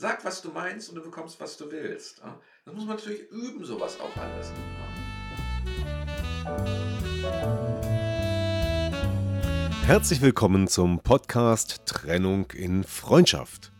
[0.00, 2.22] Sag, was du meinst und du bekommst, was du willst.
[2.64, 4.50] Das muss man natürlich üben, sowas auch alles.
[9.84, 13.72] Herzlich willkommen zum Podcast Trennung in Freundschaft.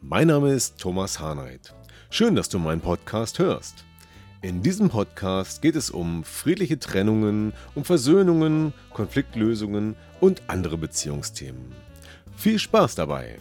[0.00, 1.72] Mein Name ist Thomas Harnight.
[2.10, 3.84] Schön, dass du meinen Podcast hörst.
[4.42, 11.72] In diesem Podcast geht es um friedliche Trennungen, um Versöhnungen, Konfliktlösungen und andere Beziehungsthemen.
[12.36, 13.38] Viel Spaß dabei!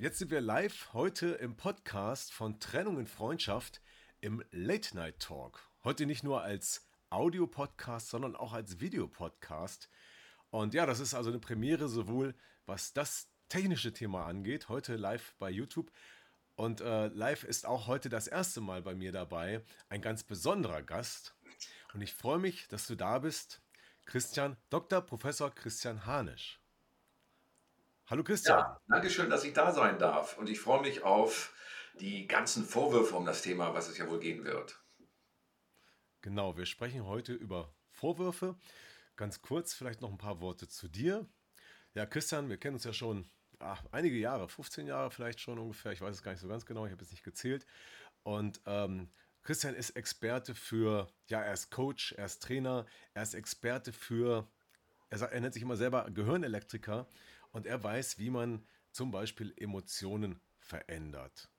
[0.00, 3.82] Jetzt sind wir live heute im Podcast von Trennung in Freundschaft
[4.22, 5.68] im Late Night Talk.
[5.84, 9.90] Heute nicht nur als Audio-Podcast, sondern auch als Videopodcast.
[10.48, 12.34] Und ja, das ist also eine Premiere, sowohl
[12.64, 15.92] was das technische Thema angeht, heute live bei YouTube.
[16.56, 20.82] Und äh, live ist auch heute das erste Mal bei mir dabei ein ganz besonderer
[20.82, 21.34] Gast.
[21.92, 23.60] Und ich freue mich, dass du da bist,
[24.06, 25.02] Christian, Dr.
[25.02, 26.59] Professor Christian Hanisch.
[28.10, 28.58] Hallo Christian.
[28.58, 30.36] Ja, danke schön, dass ich da sein darf.
[30.36, 31.54] Und ich freue mich auf
[31.94, 34.82] die ganzen Vorwürfe um das Thema, was es ja wohl gehen wird.
[36.20, 38.56] Genau, wir sprechen heute über Vorwürfe.
[39.14, 41.24] Ganz kurz vielleicht noch ein paar Worte zu dir.
[41.94, 43.30] Ja, Christian, wir kennen uns ja schon
[43.60, 46.66] ach, einige Jahre, 15 Jahre vielleicht schon ungefähr, ich weiß es gar nicht so ganz
[46.66, 47.64] genau, ich habe es nicht gezählt.
[48.24, 49.12] Und ähm,
[49.44, 54.48] Christian ist Experte für, ja, er ist Coach, er ist Trainer, er ist Experte für,
[55.10, 57.06] er, sagt, er nennt sich immer selber Gehirnelektriker
[57.52, 61.50] und er weiß, wie man zum Beispiel Emotionen verändert.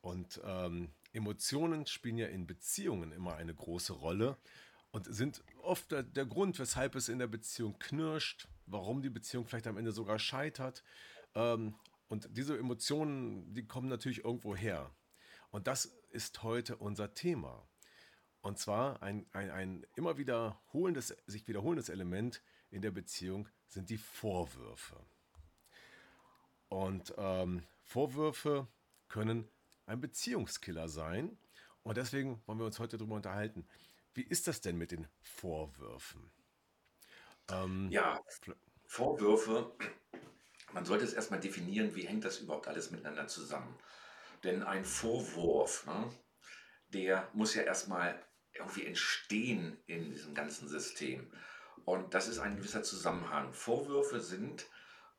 [0.00, 4.36] Und ähm, Emotionen spielen ja in Beziehungen immer eine große Rolle
[4.90, 9.66] und sind oft der, Grund, weshalb es in der Beziehung knirscht, warum die Beziehung vielleicht
[9.66, 10.82] am Ende sogar scheitert.
[11.34, 11.74] Ähm,
[12.08, 14.90] und diese Emotionen, die kommen natürlich irgendwo her.
[15.50, 17.68] Und das ist heute unser Thema.
[18.40, 23.98] Und zwar ein, ein, ein immer wiederholendes, sich wiederholendes Element in der Beziehung sind die
[23.98, 24.96] Vorwürfe.
[26.68, 28.66] Und ähm, Vorwürfe
[29.08, 29.48] können
[29.86, 31.38] ein Beziehungskiller sein.
[31.82, 33.66] Und deswegen wollen wir uns heute darüber unterhalten.
[34.14, 36.30] Wie ist das denn mit den Vorwürfen?
[37.50, 38.20] Ähm, ja,
[38.84, 39.74] Vorwürfe
[40.72, 43.74] man sollte es erstmal definieren, wie hängt das überhaupt alles miteinander zusammen.
[44.44, 46.10] Denn ein Vorwurf, ne,
[46.88, 51.32] der muss ja erstmal irgendwie entstehen in diesem ganzen System.
[51.84, 53.52] Und das ist ein gewisser Zusammenhang.
[53.52, 54.66] Vorwürfe sind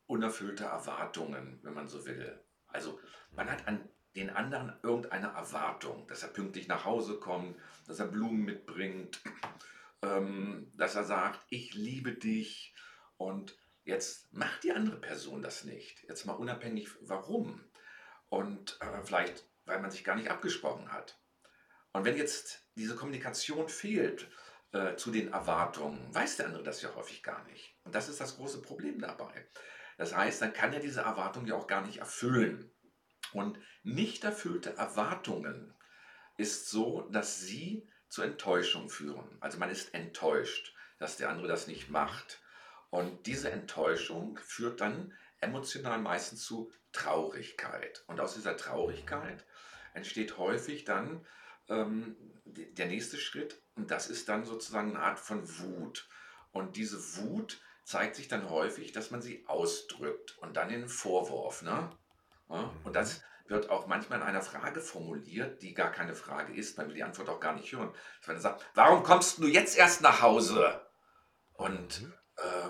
[0.09, 2.39] unerfüllte Erwartungen, wenn man so will.
[2.67, 2.99] Also
[3.31, 8.07] man hat an den anderen irgendeine Erwartung, dass er pünktlich nach Hause kommt, dass er
[8.07, 9.21] Blumen mitbringt,
[10.01, 12.75] ähm, dass er sagt, ich liebe dich
[13.17, 13.57] und
[13.89, 16.03] Jetzt macht die andere Person das nicht.
[16.07, 17.63] Jetzt mal unabhängig, warum.
[18.29, 21.19] Und äh, vielleicht, weil man sich gar nicht abgesprochen hat.
[21.91, 24.29] Und wenn jetzt diese Kommunikation fehlt
[24.73, 27.75] äh, zu den Erwartungen, weiß der andere das ja häufig gar nicht.
[27.83, 29.47] Und das ist das große Problem dabei.
[29.99, 32.71] Das heißt, dann kann er diese Erwartung ja auch gar nicht erfüllen.
[33.33, 35.73] Und nicht erfüllte Erwartungen
[36.37, 39.37] ist so, dass sie zu Enttäuschung führen.
[39.41, 42.41] Also man ist enttäuscht, dass der andere das nicht macht.
[42.89, 48.05] Und diese Enttäuschung führt dann emotional meistens zu Traurigkeit.
[48.07, 49.45] Und aus dieser Traurigkeit
[49.93, 51.27] entsteht häufig dann
[51.67, 52.15] ähm,
[52.45, 56.07] der nächste Schritt und das ist dann sozusagen eine Art von Wut.
[56.51, 60.89] Und diese Wut zeigt sich dann häufig, dass man sie ausdrückt und dann in einen
[60.89, 61.63] Vorwurf.
[61.63, 61.89] Ne?
[62.83, 66.87] Und das wird auch manchmal in einer Frage formuliert, die gar keine Frage ist, weil
[66.87, 67.91] wir die Antwort auch gar nicht hören.
[68.19, 70.87] Dass man sagt, warum kommst du jetzt erst nach Hause?
[71.53, 72.13] Und mhm.
[72.35, 72.69] äh,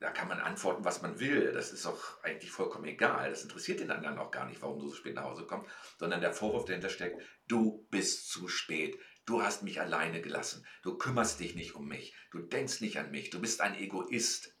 [0.00, 1.52] da kann man antworten, was man will.
[1.52, 3.30] Das ist auch eigentlich vollkommen egal.
[3.30, 5.70] Das interessiert den anderen auch gar nicht, warum du so spät nach Hause kommst,
[6.00, 8.98] sondern der Vorwurf dahinter steckt, du bist zu spät.
[9.26, 10.66] Du hast mich alleine gelassen.
[10.82, 12.16] Du kümmerst dich nicht um mich.
[12.32, 13.30] Du denkst nicht an mich.
[13.30, 14.55] Du bist ein Egoist.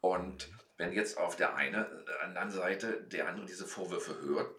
[0.00, 4.54] Und wenn jetzt auf der einen äh, anderen Seite der andere diese Vorwürfe hört,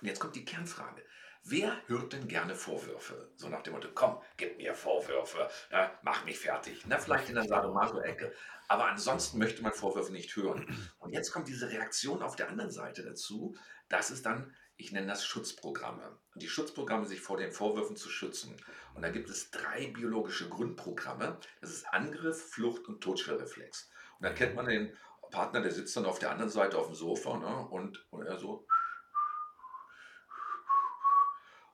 [0.00, 1.04] und jetzt kommt die Kernfrage.
[1.42, 3.32] Wer hört denn gerne Vorwürfe?
[3.36, 6.84] So nach dem Motto, komm, gib mir Vorwürfe, ja, mach mich fertig.
[6.86, 8.32] Na, vielleicht in der Sadomaso-Ecke.
[8.68, 10.66] Aber ansonsten möchte man Vorwürfe nicht hören.
[10.98, 13.56] Und jetzt kommt diese Reaktion auf der anderen Seite dazu.
[13.88, 16.18] Das ist dann, ich nenne das Schutzprogramme.
[16.34, 18.56] Die Schutzprogramme, sich vor den Vorwürfen zu schützen.
[18.94, 21.38] Und da gibt es drei biologische Grundprogramme.
[21.60, 23.90] Das ist Angriff, Flucht und Totschallreflex.
[24.20, 24.94] Und da kennt man den
[25.30, 27.68] Partner, der sitzt dann auf der anderen Seite auf dem Sofa ne?
[27.68, 28.66] und, und er so.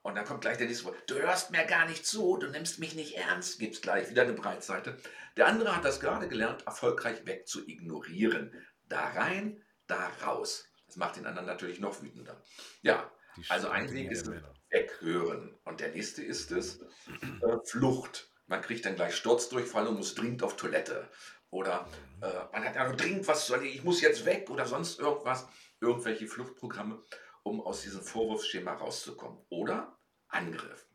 [0.02, 0.96] Und dann kommt gleich der nächste Wort.
[1.08, 3.58] Du hörst mir gar nicht zu, du nimmst mich nicht ernst.
[3.58, 4.96] Gibt es gleich wieder eine Breitseite.
[5.37, 8.52] Der andere hat das gerade gelernt, erfolgreich weg zu ignorieren.
[8.88, 10.69] Da rein, da raus.
[10.87, 12.40] Das macht den anderen natürlich noch wütender.
[12.82, 13.10] Ja,
[13.49, 15.58] also ein Weg ist es weghören.
[15.64, 18.31] Und der nächste ist es äh, Flucht.
[18.46, 21.10] Man kriegt dann gleich Sturzdurchfall und muss dringend auf Toilette.
[21.50, 22.22] Oder mhm.
[22.22, 25.48] äh, man hat ja dringend was, ich muss jetzt weg oder sonst irgendwas.
[25.81, 27.02] Irgendwelche Fluchtprogramme,
[27.43, 29.44] um aus diesem Vorwurfsschema rauszukommen.
[29.50, 29.98] Oder
[30.28, 30.87] Angriff.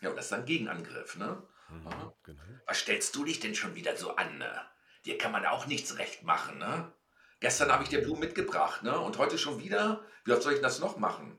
[0.00, 1.46] Ja, und das ist dann Gegenangriff, ne?
[1.68, 2.42] Mhm, genau.
[2.66, 4.60] Was stellst du dich denn schon wieder so an, ne?
[5.04, 6.92] Dir kann man auch nichts recht machen, ne?
[7.40, 8.98] Gestern habe ich dir Blumen mitgebracht, ne?
[8.98, 10.04] Und heute schon wieder?
[10.24, 11.38] Wie oft soll ich das noch machen?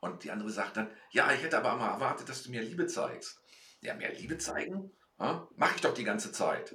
[0.00, 2.86] Und die andere sagt dann, ja, ich hätte aber mal erwartet, dass du mir Liebe
[2.86, 3.40] zeigst.
[3.80, 4.90] Ja, mehr Liebe zeigen?
[5.18, 5.48] Ja?
[5.56, 6.74] Mache ich doch die ganze Zeit.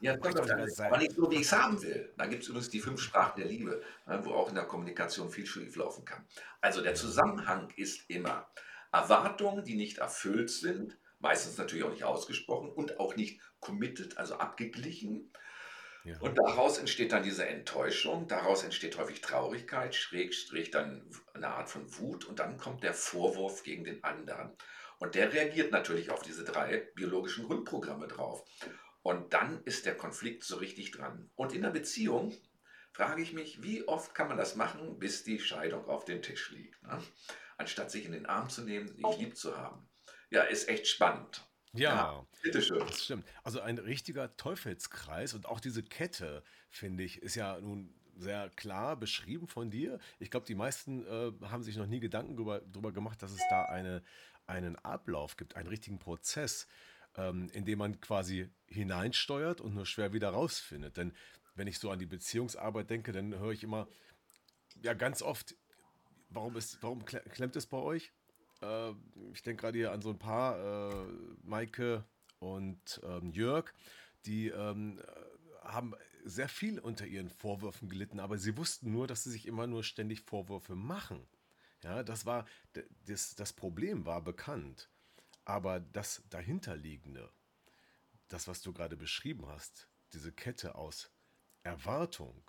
[0.00, 2.12] Ja, kommt doch dann, aber nicht so, wie ich es haben will.
[2.16, 5.30] Dann gibt es übrigens die fünf Sprachen der Liebe, ne, wo auch in der Kommunikation
[5.30, 6.24] viel schief laufen kann.
[6.60, 8.48] Also der Zusammenhang ist immer
[8.92, 14.36] Erwartungen, die nicht erfüllt sind, meistens natürlich auch nicht ausgesprochen und auch nicht committed, also
[14.36, 15.32] abgeglichen.
[16.04, 16.18] Ja.
[16.20, 21.98] Und daraus entsteht dann diese Enttäuschung, daraus entsteht häufig Traurigkeit, Schrägstrich dann eine Art von
[21.98, 24.56] Wut und dann kommt der Vorwurf gegen den anderen.
[25.00, 28.44] Und der reagiert natürlich auf diese drei biologischen Grundprogramme drauf.
[29.02, 31.30] Und dann ist der Konflikt so richtig dran.
[31.36, 32.36] Und in der Beziehung
[32.92, 36.50] frage ich mich, wie oft kann man das machen, bis die Scheidung auf dem Tisch
[36.50, 37.02] liegt, ne?
[37.56, 39.88] anstatt sich in den Arm zu nehmen, sich lieb zu haben.
[40.28, 41.48] Ja, ist echt spannend.
[41.72, 42.80] Ja, ja bitteschön.
[42.80, 43.24] Das stimmt.
[43.42, 48.96] Also ein richtiger Teufelskreis und auch diese Kette, finde ich, ist ja nun sehr klar
[48.96, 49.98] beschrieben von dir.
[50.18, 53.64] Ich glaube, die meisten äh, haben sich noch nie Gedanken darüber gemacht, dass es da
[53.64, 54.02] eine,
[54.46, 56.66] einen Ablauf gibt, einen richtigen Prozess,
[57.16, 60.96] ähm, in dem man quasi hineinsteuert und nur schwer wieder rausfindet.
[60.96, 61.12] Denn
[61.54, 63.88] wenn ich so an die Beziehungsarbeit denke, dann höre ich immer,
[64.82, 65.56] ja, ganz oft,
[66.28, 68.12] warum, ist, warum klemmt es bei euch?
[68.62, 68.90] Äh,
[69.32, 70.58] ich denke gerade hier an so ein paar,
[70.92, 71.06] äh,
[71.42, 72.04] Maike
[72.38, 73.72] und ähm, Jörg,
[74.26, 75.00] die ähm,
[75.62, 75.94] haben
[76.24, 79.84] sehr viel unter ihren Vorwürfen gelitten, aber sie wussten nur, dass sie sich immer nur
[79.84, 81.26] ständig Vorwürfe machen.
[81.82, 82.46] Ja, das war,
[83.06, 84.90] das, das Problem war bekannt.
[85.44, 87.32] Aber das dahinterliegende,
[88.28, 91.10] das, was du gerade beschrieben hast, diese Kette aus
[91.62, 92.42] Erwartung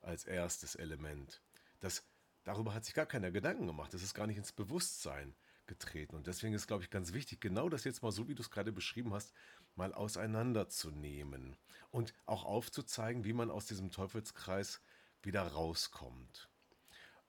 [0.00, 1.40] als erstes Element,
[1.80, 2.04] das
[2.44, 3.94] darüber hat sich gar keiner Gedanken gemacht.
[3.94, 5.34] Das ist gar nicht ins Bewusstsein
[5.66, 6.14] getreten.
[6.16, 8.50] Und deswegen ist, glaube ich, ganz wichtig, genau das jetzt mal so, wie du es
[8.50, 9.32] gerade beschrieben hast,
[9.76, 11.56] mal auseinanderzunehmen
[11.90, 14.80] und auch aufzuzeigen, wie man aus diesem Teufelskreis
[15.22, 16.48] wieder rauskommt.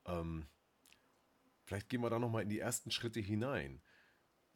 [0.06, 0.48] Ähm,
[1.64, 3.82] vielleicht gehen wir da nochmal in die ersten Schritte hinein.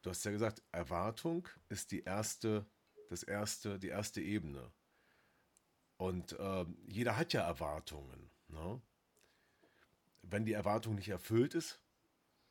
[0.01, 2.65] Du hast ja gesagt, Erwartung ist die erste,
[3.09, 4.71] das erste, die erste Ebene.
[5.97, 8.29] Und äh, jeder hat ja Erwartungen.
[8.47, 8.81] Ne?
[10.31, 11.79] wenn die Erwartung nicht erfüllt ist,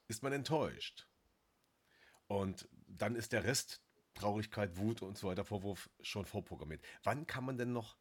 [0.08, 1.06] ist man enttäuscht.
[2.26, 3.80] Und dann ist der Rest
[4.18, 6.82] Traurigkeit, Wut und so weiter, Vorwurf schon vorprogrammiert.
[7.02, 7.96] Wann kann man denn noch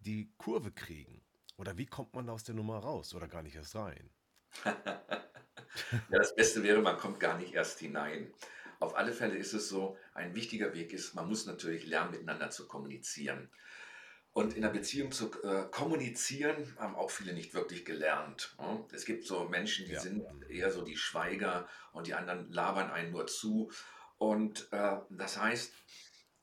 [0.00, 1.22] die Kurve kriegen?
[1.56, 4.10] Oder wie kommt man aus der Nummer raus oder gar nicht erst rein?
[4.64, 8.32] ja, das Beste wäre, man kommt gar nicht erst hinein.
[8.78, 12.50] Auf alle Fälle ist es so, ein wichtiger Weg ist, man muss natürlich lernen, miteinander
[12.50, 13.50] zu kommunizieren.
[14.32, 18.54] Und in der Beziehung zu äh, kommunizieren haben auch viele nicht wirklich gelernt.
[18.58, 18.84] Ne?
[18.92, 20.00] Es gibt so Menschen, die ja.
[20.00, 23.72] sind eher so die Schweiger und die anderen labern einen nur zu.
[24.20, 25.72] Und äh, das heißt,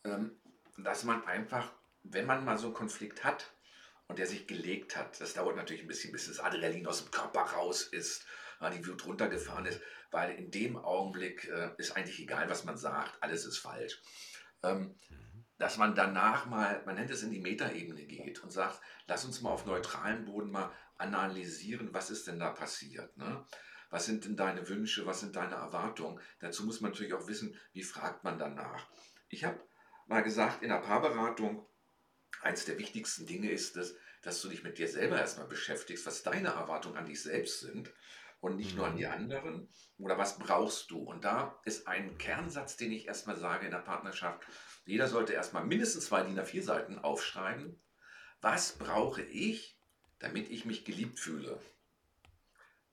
[0.04, 0.40] ähm,
[0.78, 1.72] dass man einfach,
[2.04, 3.54] wenn man mal so einen Konflikt hat
[4.08, 7.12] und der sich gelegt hat, das dauert natürlich ein bisschen, bis das Adrenalin aus dem
[7.12, 8.26] Körper raus ist,
[8.74, 9.80] die Wut runtergefahren ist,
[10.10, 14.02] weil in dem Augenblick äh, ist eigentlich egal, was man sagt, alles ist falsch.
[14.64, 18.80] Ähm, mhm dass man danach mal, man nennt es in die Metaebene geht und sagt,
[19.08, 23.16] lass uns mal auf neutralem Boden mal analysieren, was ist denn da passiert.
[23.18, 23.46] Ne?
[23.90, 26.20] Was sind denn deine Wünsche, was sind deine Erwartungen?
[26.40, 28.88] Dazu muss man natürlich auch wissen, wie fragt man danach.
[29.30, 29.60] Ich habe
[30.08, 31.66] mal gesagt, in der Paarberatung,
[32.42, 36.24] eins der wichtigsten Dinge ist es, dass du dich mit dir selber erstmal beschäftigst, was
[36.24, 37.94] deine Erwartungen an dich selbst sind
[38.40, 39.12] und nicht nur an die mhm.
[39.12, 39.70] anderen.
[39.98, 41.00] Oder was brauchst du?
[41.00, 44.46] Und da ist ein Kernsatz, den ich erstmal sage in der Partnerschaft,
[44.86, 47.82] jeder sollte erstmal mindestens zwei DIN A4 Seiten aufschreiben.
[48.42, 49.78] Was brauche ich,
[50.20, 51.60] damit ich mich geliebt fühle?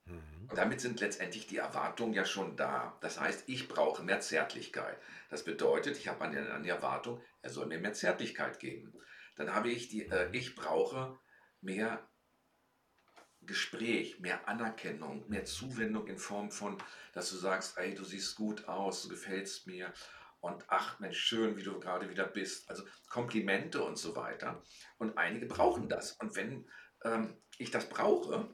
[0.05, 0.47] Mhm.
[0.49, 2.97] Und damit sind letztendlich die Erwartungen ja schon da.
[3.01, 4.97] Das heißt, ich brauche mehr Zärtlichkeit.
[5.29, 8.93] Das bedeutet, ich habe eine, eine Erwartung, er soll mir mehr Zärtlichkeit geben.
[9.35, 11.19] Dann habe ich die, äh, ich brauche
[11.61, 12.07] mehr
[13.41, 16.77] Gespräch, mehr Anerkennung, mehr Zuwendung in Form von,
[17.13, 19.93] dass du sagst, ey, du siehst gut aus, du gefällst mir,
[20.45, 22.69] und ach Mensch, schön, wie du gerade wieder bist.
[22.69, 24.61] Also Komplimente und so weiter.
[24.99, 26.11] Und einige brauchen das.
[26.11, 26.69] Und wenn
[27.03, 28.47] ähm, ich das brauche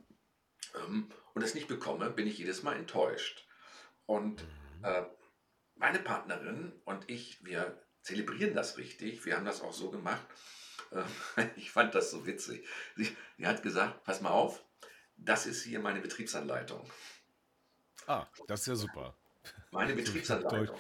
[0.75, 3.47] ähm, und es nicht bekomme, bin ich jedes Mal enttäuscht.
[4.05, 4.85] Und mhm.
[4.85, 5.03] äh,
[5.75, 9.25] meine Partnerin und ich, wir zelebrieren das richtig.
[9.25, 10.25] Wir haben das auch so gemacht.
[10.91, 12.67] Äh, ich fand das so witzig.
[12.95, 14.63] Sie, sie hat gesagt, pass mal auf,
[15.17, 16.89] das ist hier meine Betriebsanleitung.
[18.07, 19.15] Ah, das ist ja super.
[19.71, 20.77] Meine Betriebsanleitung.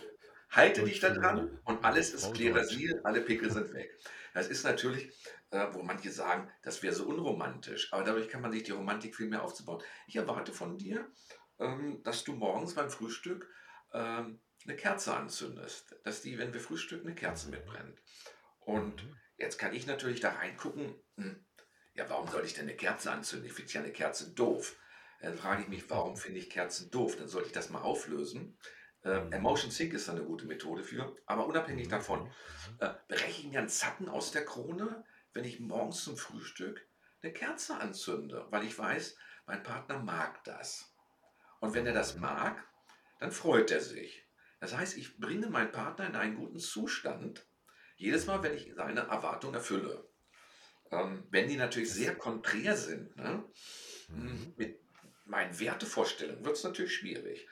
[0.49, 3.97] Halte dich da dran und alles ist Klerasil, alle Pickel sind weg.
[4.33, 5.13] Das ist natürlich,
[5.51, 9.15] äh, wo manche sagen, das wäre so unromantisch, aber dadurch kann man sich die Romantik
[9.15, 9.83] viel mehr aufzubauen.
[10.07, 11.11] Ich erwarte von dir,
[11.59, 13.47] ähm, dass du morgens beim Frühstück
[13.93, 17.99] ähm, eine Kerze anzündest, dass die, wenn wir frühstücken, eine Kerze mitbrennt.
[18.59, 19.17] Und mhm.
[19.37, 21.45] jetzt kann ich natürlich da reingucken, hm,
[21.93, 23.47] ja, warum soll ich denn eine Kerze anzünden?
[23.47, 24.77] Ich finde ja eine Kerze doof.
[25.19, 27.17] Dann frage ich mich, warum finde ich Kerzen doof?
[27.17, 28.57] Dann sollte ich das mal auflösen.
[29.03, 29.33] Äh, mhm.
[29.33, 31.15] Emotion Sync ist da eine gute Methode für.
[31.25, 31.91] Aber unabhängig mhm.
[31.91, 32.31] davon,
[32.79, 35.03] äh, breche ich mir einen Zacken aus der Krone,
[35.33, 36.85] wenn ich morgens zum Frühstück
[37.21, 40.93] eine Kerze anzünde, weil ich weiß, mein Partner mag das.
[41.59, 42.63] Und wenn er das mag,
[43.19, 44.25] dann freut er sich.
[44.59, 47.45] Das heißt, ich bringe meinen Partner in einen guten Zustand,
[47.97, 50.03] jedes Mal, wenn ich seine Erwartung erfülle.
[50.91, 53.43] Ähm, wenn die natürlich sehr konträr sind, ne,
[54.09, 54.53] mhm.
[54.57, 54.79] mit
[55.25, 57.47] meinen Wertevorstellungen, wird es natürlich schwierig.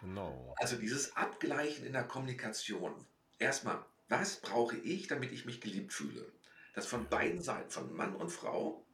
[0.00, 0.54] Genau.
[0.58, 3.06] Also dieses Abgleichen in der Kommunikation.
[3.38, 6.32] Erstmal, was brauche ich, damit ich mich geliebt fühle?
[6.74, 8.84] Das von beiden Seiten, von Mann und Frau.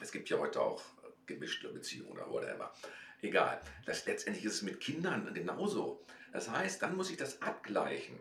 [0.00, 0.82] Es gibt ja heute auch
[1.26, 2.72] gemischte Beziehungen oder whatever.
[3.20, 3.60] Egal.
[3.86, 6.04] Das, letztendlich ist es mit Kindern genauso.
[6.32, 8.18] Das heißt, dann muss ich das abgleichen.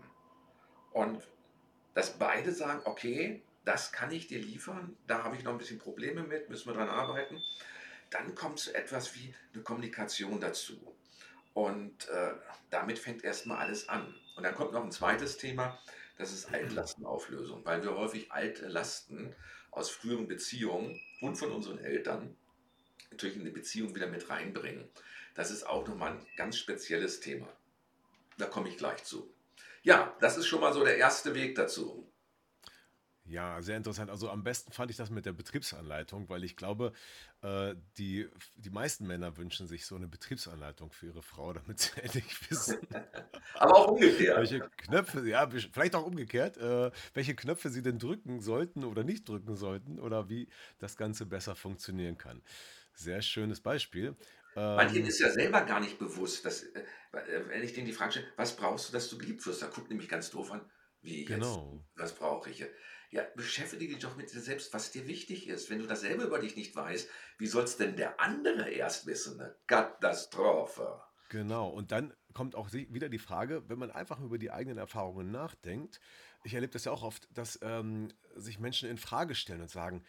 [0.91, 1.24] Und
[1.93, 5.79] dass beide sagen, okay, das kann ich dir liefern, da habe ich noch ein bisschen
[5.79, 7.41] Probleme mit, müssen wir dran arbeiten.
[8.10, 10.95] Dann kommt so etwas wie eine Kommunikation dazu.
[11.53, 12.33] Und äh,
[12.69, 14.13] damit fängt erstmal alles an.
[14.36, 15.79] Und dann kommt noch ein zweites Thema,
[16.21, 19.35] das ist Altlastenauflösung, weil wir häufig alte Lasten
[19.71, 22.37] aus früheren Beziehungen und von unseren Eltern
[23.09, 24.87] natürlich in die Beziehung wieder mit reinbringen.
[25.33, 27.47] Das ist auch nochmal ein ganz spezielles Thema.
[28.37, 29.33] Da komme ich gleich zu.
[29.81, 32.07] Ja, das ist schon mal so der erste Weg dazu.
[33.31, 34.09] Ja, sehr interessant.
[34.09, 36.91] Also am besten fand ich das mit der Betriebsanleitung, weil ich glaube,
[37.41, 42.01] äh, die, die meisten Männer wünschen sich so eine Betriebsanleitung für ihre Frau, damit sie
[42.01, 42.79] endlich wissen.
[43.53, 44.38] Aber auch umgekehrt.
[44.38, 49.29] Welche Knöpfe, ja, vielleicht auch umgekehrt, äh, welche Knöpfe sie denn drücken sollten oder nicht
[49.29, 52.41] drücken sollten oder wie das Ganze besser funktionieren kann.
[52.93, 54.17] Sehr schönes Beispiel.
[54.55, 56.83] Manchen ähm, ist ja selber gar nicht bewusst, dass, äh,
[57.47, 59.61] wenn ich denen die Frage stelle, was brauchst du, dass du geliebt wirst?
[59.61, 60.69] Da guckt nämlich ganz doof an,
[61.01, 61.81] wie jetzt, genau.
[61.95, 62.65] was brauche ich?
[63.11, 65.69] Ja, beschäftige dich doch mit dir selbst, was dir wichtig ist.
[65.69, 69.05] Wenn du das selber über dich nicht weißt, wie soll es denn der andere erst
[69.05, 69.39] wissen?
[69.39, 71.01] Eine Katastrophe.
[71.27, 75.31] Genau, und dann kommt auch wieder die Frage, wenn man einfach über die eigenen Erfahrungen
[75.31, 75.99] nachdenkt.
[76.43, 80.03] Ich erlebe das ja auch oft, dass ähm, sich Menschen in Frage stellen und sagen,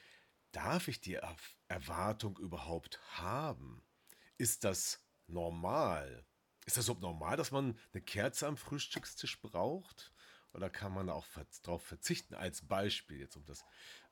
[0.52, 1.36] darf ich die er
[1.68, 3.84] Erwartung überhaupt haben?
[4.38, 6.24] Ist das normal?
[6.66, 10.11] Ist das überhaupt normal, dass man eine Kerze am Frühstückstisch braucht?
[10.54, 11.26] Oder kann man auch
[11.62, 13.64] darauf verzichten, als Beispiel, jetzt um das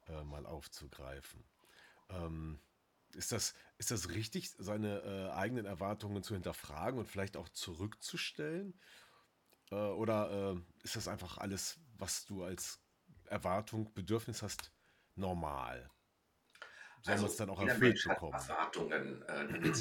[0.09, 1.45] äh, mal aufzugreifen?
[2.09, 2.61] Ähm,
[3.15, 8.79] ist, das, ist das richtig, seine äh, eigenen Erwartungen zu hinterfragen und vielleicht auch zurückzustellen?
[9.71, 12.81] Äh, oder äh, ist das einfach alles, was du als
[13.27, 14.73] Erwartung, Bedürfnis hast,
[15.17, 15.91] normal?
[17.03, 18.35] Soll also, es dann auch erfüllt bekommen?
[18.35, 19.73] Erwartungen, äh,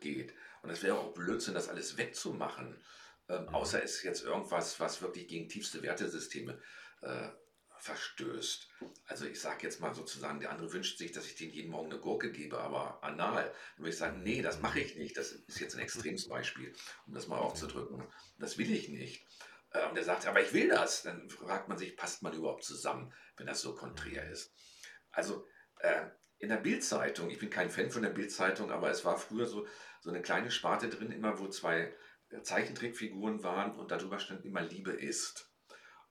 [0.00, 0.34] geht.
[0.62, 2.76] Und es wäre auch Blödsinn, das alles wegzumachen.
[3.30, 3.48] Ähm, mhm.
[3.54, 6.60] Außer es ist jetzt irgendwas, was wirklich gegen tiefste Wertesysteme
[7.02, 7.28] äh,
[7.78, 8.68] verstößt.
[9.06, 11.90] Also ich sage jetzt mal sozusagen, der andere wünscht sich, dass ich den jeden Morgen
[11.90, 13.44] eine Gurke gebe, aber anal.
[13.44, 15.16] Dann würde ich sagen, nee, das mache ich nicht.
[15.16, 16.74] Das ist jetzt ein extremes Beispiel,
[17.06, 18.04] um das mal aufzudrücken.
[18.38, 19.24] Das will ich nicht.
[19.70, 21.02] Äh, und er sagt, aber ich will das.
[21.02, 24.32] Dann fragt man sich, passt man überhaupt zusammen, wenn das so konträr mhm.
[24.32, 24.52] ist.
[25.10, 25.46] Also
[25.78, 26.06] äh,
[26.38, 29.66] in der Bildzeitung, ich bin kein Fan von der Bildzeitung, aber es war früher so,
[30.00, 31.94] so eine kleine Sparte drin, immer wo zwei
[32.42, 35.50] Zeichentrickfiguren waren und darüber stand immer Liebe ist.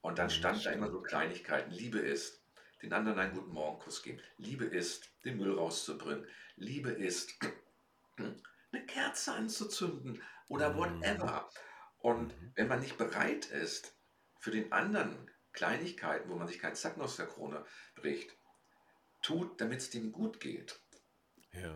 [0.02, 1.72] Und dann mhm, stand da immer so Kleinigkeiten.
[1.72, 2.42] Liebe ist,
[2.82, 4.22] den anderen einen guten Morgenkuss geben.
[4.38, 6.26] Liebe ist, den Müll rauszubringen.
[6.56, 7.38] Liebe ist,
[8.18, 10.78] eine Kerze anzuzünden oder mhm.
[10.78, 11.50] whatever.
[12.00, 12.52] Und mhm.
[12.56, 13.96] wenn man nicht bereit ist,
[14.38, 18.38] für den anderen Kleinigkeiten, wo man sich keinen Zacken aus der Krone bricht,
[19.22, 20.80] tut, damit es dem gut geht,
[21.52, 21.76] ja.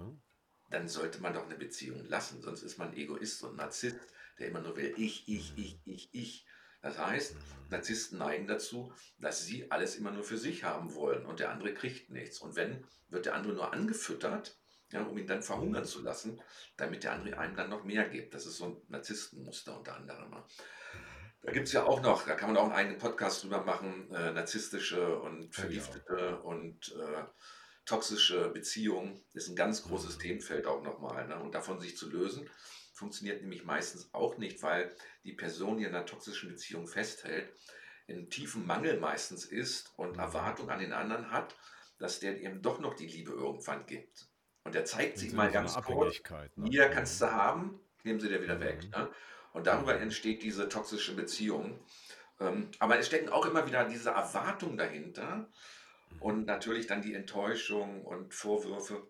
[0.70, 2.42] dann sollte man doch eine Beziehung lassen.
[2.42, 6.46] Sonst ist man Egoist und Narzisst der immer nur will, ich, ich, ich, ich, ich.
[6.82, 7.36] Das heißt,
[7.70, 11.74] Narzissten neigen dazu, dass sie alles immer nur für sich haben wollen und der andere
[11.74, 12.40] kriegt nichts.
[12.40, 14.58] Und wenn, wird der andere nur angefüttert,
[14.92, 16.40] ja, um ihn dann verhungern zu lassen,
[16.78, 18.34] damit der andere einem dann noch mehr gibt.
[18.34, 20.36] Das ist so ein Narzisstenmuster unter anderem.
[21.42, 24.10] Da gibt es ja auch noch, da kann man auch einen eigenen Podcast drüber machen,
[24.14, 26.36] äh, narzisstische und vergiftete ja.
[26.36, 27.24] und äh,
[27.86, 29.22] toxische Beziehungen.
[29.34, 30.22] Das ist ein ganz großes mhm.
[30.22, 31.28] Themenfeld auch nochmal.
[31.28, 31.40] Ne?
[31.40, 32.50] Und davon sich zu lösen,
[32.94, 37.52] funktioniert nämlich meistens auch nicht, weil die Person, die in einer toxischen Beziehung festhält,
[38.08, 40.20] in tiefem Mangel meistens ist und mhm.
[40.20, 41.56] Erwartung an den anderen hat,
[41.98, 44.28] dass der ihm doch noch die Liebe irgendwann gibt.
[44.64, 46.22] Und der zeigt sich mal ganz kurz,
[46.56, 46.70] ne?
[46.70, 48.62] hier kannst du haben, nehmen sie dir wieder mhm.
[48.62, 48.90] weg.
[48.92, 49.10] Ne?
[49.54, 51.80] Und darüber entsteht diese toxische Beziehung.
[52.40, 55.50] Ähm, aber es stecken auch immer wieder diese Erwartungen dahinter
[56.12, 56.22] mhm.
[56.22, 59.08] und natürlich dann die Enttäuschung und Vorwürfe.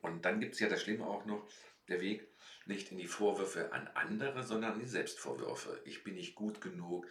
[0.00, 1.48] Und dann gibt es ja das Schlimme auch noch,
[1.88, 2.33] der Weg
[2.66, 5.80] nicht in die Vorwürfe an andere, sondern in die Selbstvorwürfe.
[5.84, 7.06] Ich bin nicht gut genug,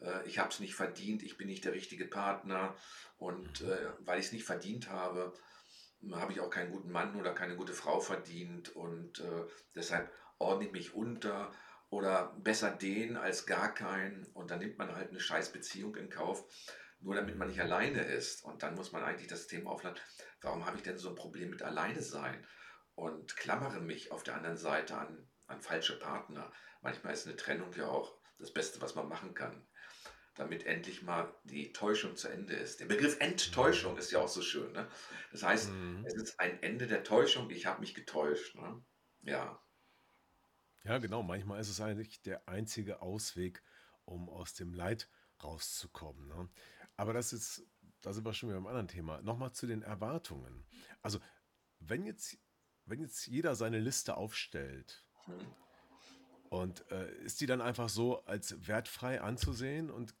[0.00, 2.76] äh, ich habe es nicht verdient, ich bin nicht der richtige Partner
[3.18, 3.70] und mhm.
[3.70, 5.32] äh, weil ich es nicht verdient habe,
[6.12, 9.44] habe ich auch keinen guten Mann oder keine gute Frau verdient und äh,
[9.74, 11.52] deshalb ordne ich mich unter
[11.90, 16.10] oder besser den als gar keinen und dann nimmt man halt eine scheiß Beziehung in
[16.10, 16.44] Kauf,
[17.00, 18.44] nur damit man nicht alleine ist.
[18.44, 20.00] Und dann muss man eigentlich das Thema aufladen,
[20.40, 22.44] warum habe ich denn so ein Problem mit alleine sein?
[22.96, 26.50] Und klammere mich auf der anderen Seite an, an falsche Partner.
[26.80, 29.66] Manchmal ist eine Trennung ja auch das Beste, was man machen kann,
[30.34, 32.80] damit endlich mal die Täuschung zu Ende ist.
[32.80, 34.72] Der Begriff Enttäuschung ist ja auch so schön.
[34.72, 34.88] Ne?
[35.30, 36.04] Das heißt, mhm.
[36.06, 38.54] es ist ein Ende der Täuschung, ich habe mich getäuscht.
[38.54, 38.82] Ne?
[39.22, 39.62] Ja.
[40.84, 41.22] Ja, genau.
[41.22, 43.62] Manchmal ist es eigentlich der einzige Ausweg,
[44.04, 45.10] um aus dem Leid
[45.42, 46.28] rauszukommen.
[46.28, 46.48] Ne?
[46.96, 47.66] Aber das ist,
[48.00, 49.20] da sind wir schon wieder beim anderen Thema.
[49.22, 50.66] Nochmal zu den Erwartungen.
[51.02, 51.20] Also,
[51.80, 52.38] wenn jetzt,
[52.86, 55.04] wenn jetzt jeder seine Liste aufstellt
[56.48, 60.14] und äh, ist die dann einfach so als wertfrei anzusehen und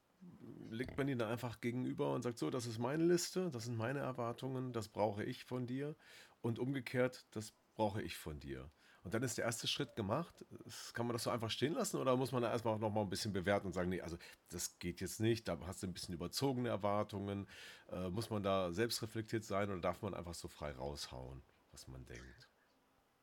[0.70, 3.76] legt man die dann einfach gegenüber und sagt so, das ist meine Liste, das sind
[3.76, 5.96] meine Erwartungen, das brauche ich von dir
[6.40, 8.70] und umgekehrt, das brauche ich von dir.
[9.06, 10.44] Und dann ist der erste Schritt gemacht.
[10.92, 13.08] Kann man das so einfach stehen lassen oder muss man da erstmal noch mal ein
[13.08, 14.18] bisschen bewerten und sagen, nee, also
[14.48, 17.46] das geht jetzt nicht, da hast du ein bisschen überzogene Erwartungen.
[17.88, 21.86] Äh, muss man da selbst reflektiert sein oder darf man einfach so frei raushauen, was
[21.86, 22.48] man denkt?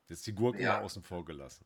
[0.08, 0.80] Jetzt die Gurken ja.
[0.80, 1.64] außen vor gelassen.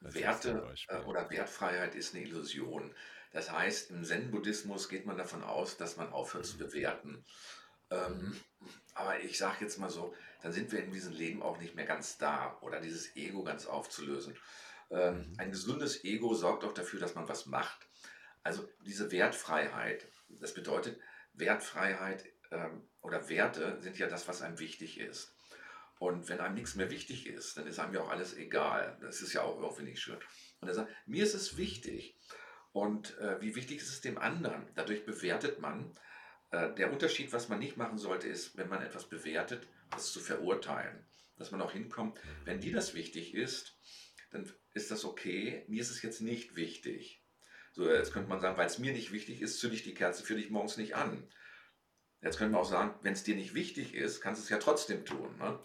[0.00, 2.94] Werte äh, oder Wertfreiheit ist eine Illusion.
[3.32, 6.48] Das heißt, im Zen-Buddhismus geht man davon aus, dass man aufhört mhm.
[6.48, 7.24] zu bewerten.
[7.90, 8.36] Ähm,
[8.94, 11.86] aber ich sage jetzt mal so, dann sind wir in diesem Leben auch nicht mehr
[11.86, 14.36] ganz da oder dieses Ego ganz aufzulösen.
[14.90, 15.34] Ähm, mhm.
[15.38, 17.86] ein gesundes Ego sorgt auch dafür, dass man was macht.
[18.42, 21.00] Also diese Wertfreiheit, das bedeutet,
[21.34, 25.35] Wertfreiheit ähm, oder Werte sind ja das, was einem wichtig ist.
[25.98, 28.98] Und wenn einem nichts mehr wichtig ist, dann ist einem ja auch alles egal.
[29.00, 30.18] Das ist ja auch irgendwie nicht schön.
[30.60, 32.18] Und er sagt, mir ist es wichtig.
[32.72, 34.68] Und äh, wie wichtig ist es dem anderen?
[34.74, 35.96] Dadurch bewertet man,
[36.50, 40.20] äh, der Unterschied, was man nicht machen sollte, ist, wenn man etwas bewertet, das zu
[40.20, 41.06] verurteilen.
[41.38, 43.78] Dass man auch hinkommt, wenn dir das wichtig ist,
[44.30, 45.64] dann ist das okay.
[45.68, 47.22] Mir ist es jetzt nicht wichtig.
[47.72, 50.24] So, jetzt könnte man sagen, weil es mir nicht wichtig ist, zünde ich die Kerze
[50.24, 51.28] für dich morgens nicht an.
[52.22, 54.58] Jetzt könnte man auch sagen, wenn es dir nicht wichtig ist, kannst du es ja
[54.58, 55.36] trotzdem tun.
[55.38, 55.58] Ne?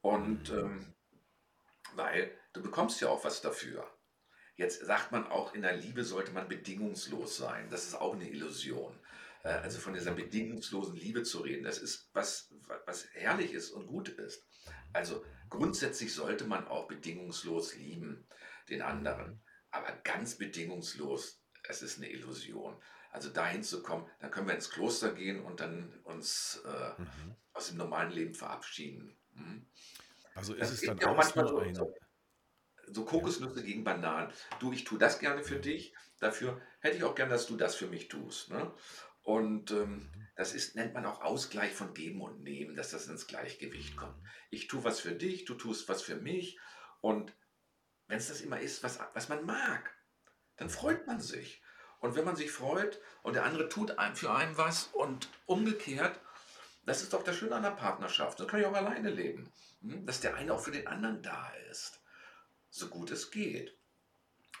[0.00, 0.94] Und ähm,
[1.94, 3.90] weil du bekommst ja auch was dafür.
[4.56, 7.70] Jetzt sagt man auch, in der Liebe sollte man bedingungslos sein.
[7.70, 8.98] Das ist auch eine Illusion.
[9.44, 12.52] Äh, also von dieser bedingungslosen Liebe zu reden, das ist was,
[12.86, 14.44] was herrlich ist und gut ist.
[14.92, 18.26] Also grundsätzlich sollte man auch bedingungslos lieben,
[18.68, 19.42] den anderen.
[19.70, 22.82] Aber ganz bedingungslos, es ist eine Illusion.
[23.10, 27.34] Also dahin zu kommen, dann können wir ins Kloster gehen und dann uns äh, mhm.
[27.52, 29.16] aus dem normalen Leben verabschieden.
[29.32, 29.66] Mhm.
[30.34, 31.94] Also ist das es dann auch manchmal so, so,
[32.86, 33.66] so Kokosnüsse ja.
[33.66, 34.32] gegen Bananen.
[34.60, 35.94] Du, ich tue das gerne für dich.
[36.20, 38.50] Dafür hätte ich auch gern, dass du das für mich tust.
[38.50, 38.72] Ne?
[39.22, 43.26] Und ähm, das ist, nennt man auch Ausgleich von Geben und Nehmen, dass das ins
[43.26, 44.16] Gleichgewicht kommt.
[44.16, 44.28] Mhm.
[44.50, 46.58] Ich tue was für dich, du tust was für mich.
[47.00, 47.34] Und
[48.06, 49.94] wenn es das immer ist, was, was man mag,
[50.56, 51.62] dann freut man sich.
[52.00, 56.20] Und wenn man sich freut und der andere tut einem für einen was und umgekehrt,
[56.86, 58.40] das ist doch das Schöne an der Partnerschaft.
[58.40, 59.52] Das kann ich auch alleine leben.
[59.82, 60.06] Hm?
[60.06, 62.00] Dass der eine auch für den anderen da ist.
[62.70, 63.76] So gut es geht.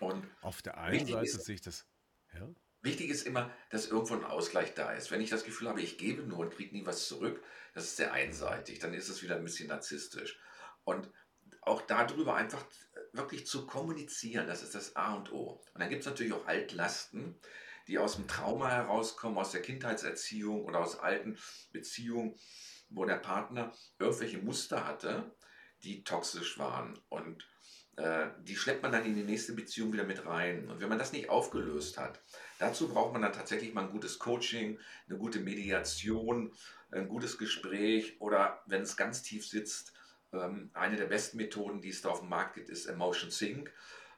[0.00, 1.86] Und auf der einen Seite sehe ich das.
[2.34, 2.48] Ja?
[2.82, 5.10] Wichtig ist immer, dass irgendwo ein Ausgleich da ist.
[5.10, 7.42] Wenn ich das Gefühl habe, ich gebe nur und kriege nie was zurück,
[7.74, 8.78] das ist sehr einseitig.
[8.78, 10.38] Dann ist es wieder ein bisschen narzisstisch.
[10.84, 11.10] Und
[11.62, 12.64] auch darüber einfach
[13.18, 15.60] wirklich zu kommunizieren, das ist das A und O.
[15.74, 17.38] Und dann gibt es natürlich auch Altlasten,
[17.86, 21.38] die aus dem Trauma herauskommen, aus der Kindheitserziehung oder aus alten
[21.72, 22.34] Beziehungen,
[22.88, 25.34] wo der Partner irgendwelche Muster hatte,
[25.82, 26.98] die toxisch waren.
[27.08, 27.46] Und
[27.96, 30.70] äh, die schleppt man dann in die nächste Beziehung wieder mit rein.
[30.70, 32.20] Und wenn man das nicht aufgelöst hat,
[32.58, 34.78] dazu braucht man dann tatsächlich mal ein gutes Coaching,
[35.08, 36.52] eine gute Mediation,
[36.90, 39.92] ein gutes Gespräch oder wenn es ganz tief sitzt,
[40.30, 43.72] eine der besten Methoden, die es da auf dem Markt gibt, ist Emotion Sync.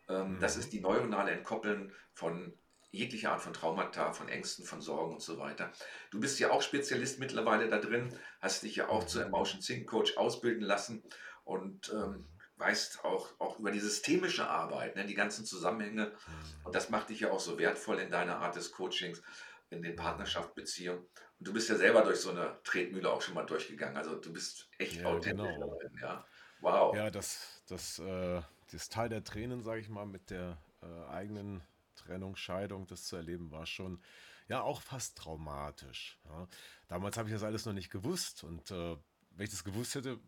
[0.09, 0.62] Ähm, das mhm.
[0.62, 2.53] ist die neuronale Entkoppeln von
[2.90, 5.73] jegliche Art von Traumata, von Ängsten, von Sorgen und so weiter.
[6.11, 9.88] Du bist ja auch Spezialist mittlerweile da drin, hast dich ja auch zu Emotion Sync
[9.88, 11.05] Coach ausbilden lassen
[11.44, 16.07] und ähm, weißt auch, auch über die systemische Arbeit, ne, die ganzen Zusammenhänge.
[16.07, 16.66] Mhm.
[16.66, 19.23] Und das macht dich ja auch so wertvoll in deiner Art des Coachings,
[19.70, 21.02] in den Partnerschaftsbeziehungen.
[21.38, 23.96] Und du bist ja selber durch so eine Tretmühle auch schon mal durchgegangen.
[23.96, 25.74] Also du bist echt ja, authentisch genau.
[25.74, 26.26] darin, ja.
[26.61, 26.94] Wow.
[26.94, 31.62] Ja, das, das, äh, das Teil der Tränen, sage ich mal, mit der äh, eigenen
[31.96, 34.02] Trennung, Scheidung, das zu erleben, war schon
[34.48, 36.18] ja auch fast traumatisch.
[36.24, 36.48] Ja.
[36.88, 38.96] Damals habe ich das alles noch nicht gewusst und äh,
[39.30, 40.18] wenn ich das gewusst hätte,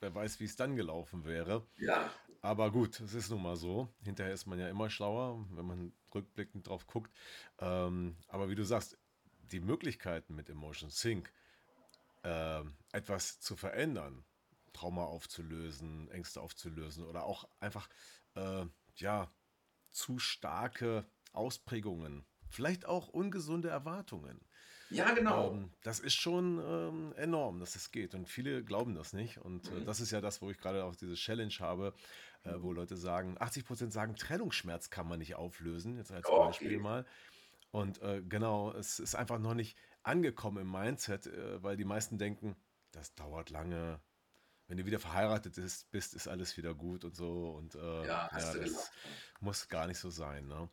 [0.00, 1.66] wer weiß, wie es dann gelaufen wäre.
[1.76, 2.10] Ja.
[2.42, 3.88] Aber gut, es ist nun mal so.
[4.04, 7.10] Hinterher ist man ja immer schlauer, wenn man rückblickend drauf guckt.
[7.58, 8.98] Ähm, aber wie du sagst,
[9.50, 11.32] die Möglichkeiten mit Emotion Sync,
[12.22, 14.24] äh, etwas zu verändern,
[14.72, 17.88] Trauma aufzulösen, Ängste aufzulösen oder auch einfach,
[18.34, 19.32] äh, ja,
[19.90, 24.45] zu starke Ausprägungen, vielleicht auch ungesunde Erwartungen
[24.90, 25.52] ja, genau.
[25.52, 28.14] Ähm, das ist schon ähm, enorm, dass es geht.
[28.14, 29.38] Und viele glauben das nicht.
[29.38, 29.84] Und äh, mhm.
[29.84, 31.94] das ist ja das, wo ich gerade auch diese Challenge habe,
[32.44, 35.96] äh, wo Leute sagen, 80 Prozent sagen, Trennungsschmerz kann man nicht auflösen.
[35.96, 36.46] Jetzt als okay.
[36.46, 37.04] Beispiel mal.
[37.70, 42.18] Und äh, genau, es ist einfach noch nicht angekommen im Mindset, äh, weil die meisten
[42.18, 42.56] denken,
[42.92, 44.00] das dauert lange.
[44.68, 47.50] Wenn du wieder verheiratet ist, bist, ist alles wieder gut und so.
[47.50, 48.90] Und äh, ja, ja das
[49.40, 50.46] muss gar nicht so sein.
[50.48, 50.68] Ne?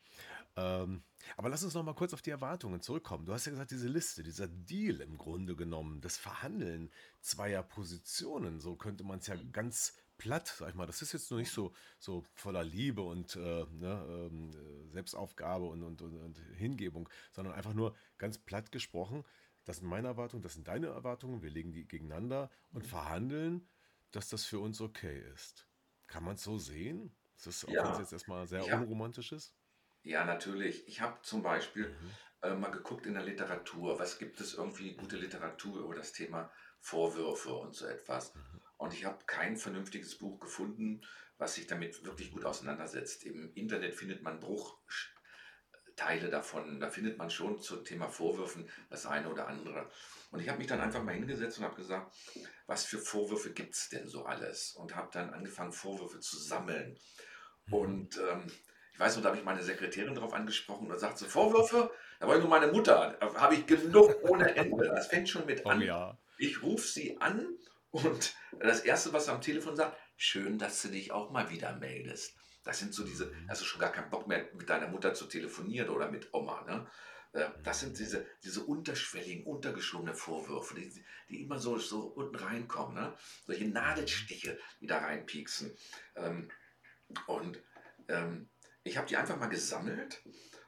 [0.56, 1.03] Ähm,
[1.38, 3.25] aber lass uns noch mal kurz auf die Erwartungen zurückkommen.
[3.25, 8.60] Du hast ja gesagt, diese Liste, dieser Deal im Grunde genommen, das Verhandeln zweier Positionen,
[8.60, 10.86] so könnte man es ja ganz platt, sag ich mal.
[10.86, 15.84] Das ist jetzt nur nicht so, so voller Liebe und äh, ne, äh, Selbstaufgabe und,
[15.84, 19.23] und, und, und, Hingebung, sondern einfach nur ganz platt gesprochen.
[19.65, 21.41] Das sind meine Erwartungen, das sind deine Erwartungen.
[21.41, 22.89] Wir legen die gegeneinander und mhm.
[22.89, 23.67] verhandeln,
[24.15, 25.67] dass das für uns okay ist.
[26.08, 27.15] Kann man es so sehen?
[27.36, 27.84] Ist das, auch ja.
[27.84, 28.80] wenn es jetzt erstmal sehr ja.
[28.80, 29.56] unromantisch ist?
[30.04, 30.88] Ja, natürlich.
[30.88, 32.19] Ich habe zum Beispiel Mhm.
[32.41, 36.52] äh, mal geguckt in der Literatur, was gibt es irgendwie gute Literatur über das Thema
[36.80, 38.34] Vorwürfe und so etwas.
[38.36, 38.62] Mhm.
[38.78, 41.02] Und ich habe kein vernünftiges Buch gefunden,
[41.38, 43.23] was sich damit wirklich gut auseinandersetzt.
[43.23, 44.39] Im Internet findet man
[45.95, 46.79] Bruchteile davon.
[46.79, 49.89] Da findet man schon zum Thema Vorwürfen das eine oder andere.
[50.32, 52.13] Und ich habe mich dann einfach mal hingesetzt und habe gesagt,
[52.65, 54.73] was für Vorwürfe gibt es denn so alles?
[54.73, 56.97] Und habe dann angefangen, Vorwürfe zu sammeln.
[57.67, 57.73] Mhm.
[57.73, 58.51] Und ähm,
[58.93, 62.27] ich weiß noch, da habe ich meine Sekretärin darauf angesprochen und sagt so, Vorwürfe, da
[62.27, 64.88] war nur meine Mutter, da habe ich genug ohne Ende.
[64.88, 65.79] Das fängt schon mit oh an.
[65.79, 66.17] Oh, ja.
[66.38, 67.58] Ich rufe sie an
[67.91, 71.75] und das Erste, was sie am Telefon sagt, schön, dass du dich auch mal wieder
[71.77, 72.36] meldest.
[72.63, 73.49] Das sind so diese, mhm.
[73.49, 76.63] hast du schon gar keinen Bock mehr mit deiner Mutter zu telefonieren oder mit Oma,
[76.63, 76.88] ne?
[77.34, 82.95] Äh, das sind diese, diese unterschwelligen, untergeschobenen Vorwürfe, die, die immer so, so unten reinkommen.
[82.95, 83.15] Ne?
[83.45, 85.76] Solche Nadelstiche, die da reinpieksen.
[86.15, 86.49] Ähm,
[87.28, 87.62] und
[88.08, 88.49] ähm,
[88.84, 90.23] ich habe die einfach mal gesammelt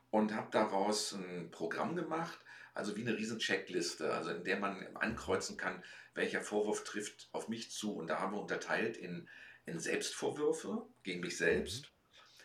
[0.10, 2.40] und habe daraus ein Programm gemacht,
[2.74, 7.48] also wie eine riesen Checkliste, also in der man ankreuzen kann, welcher Vorwurf trifft auf
[7.48, 7.96] mich zu.
[7.96, 9.30] Und da haben wir unterteilt in,
[9.66, 11.92] in Selbstvorwürfe gegen mich selbst,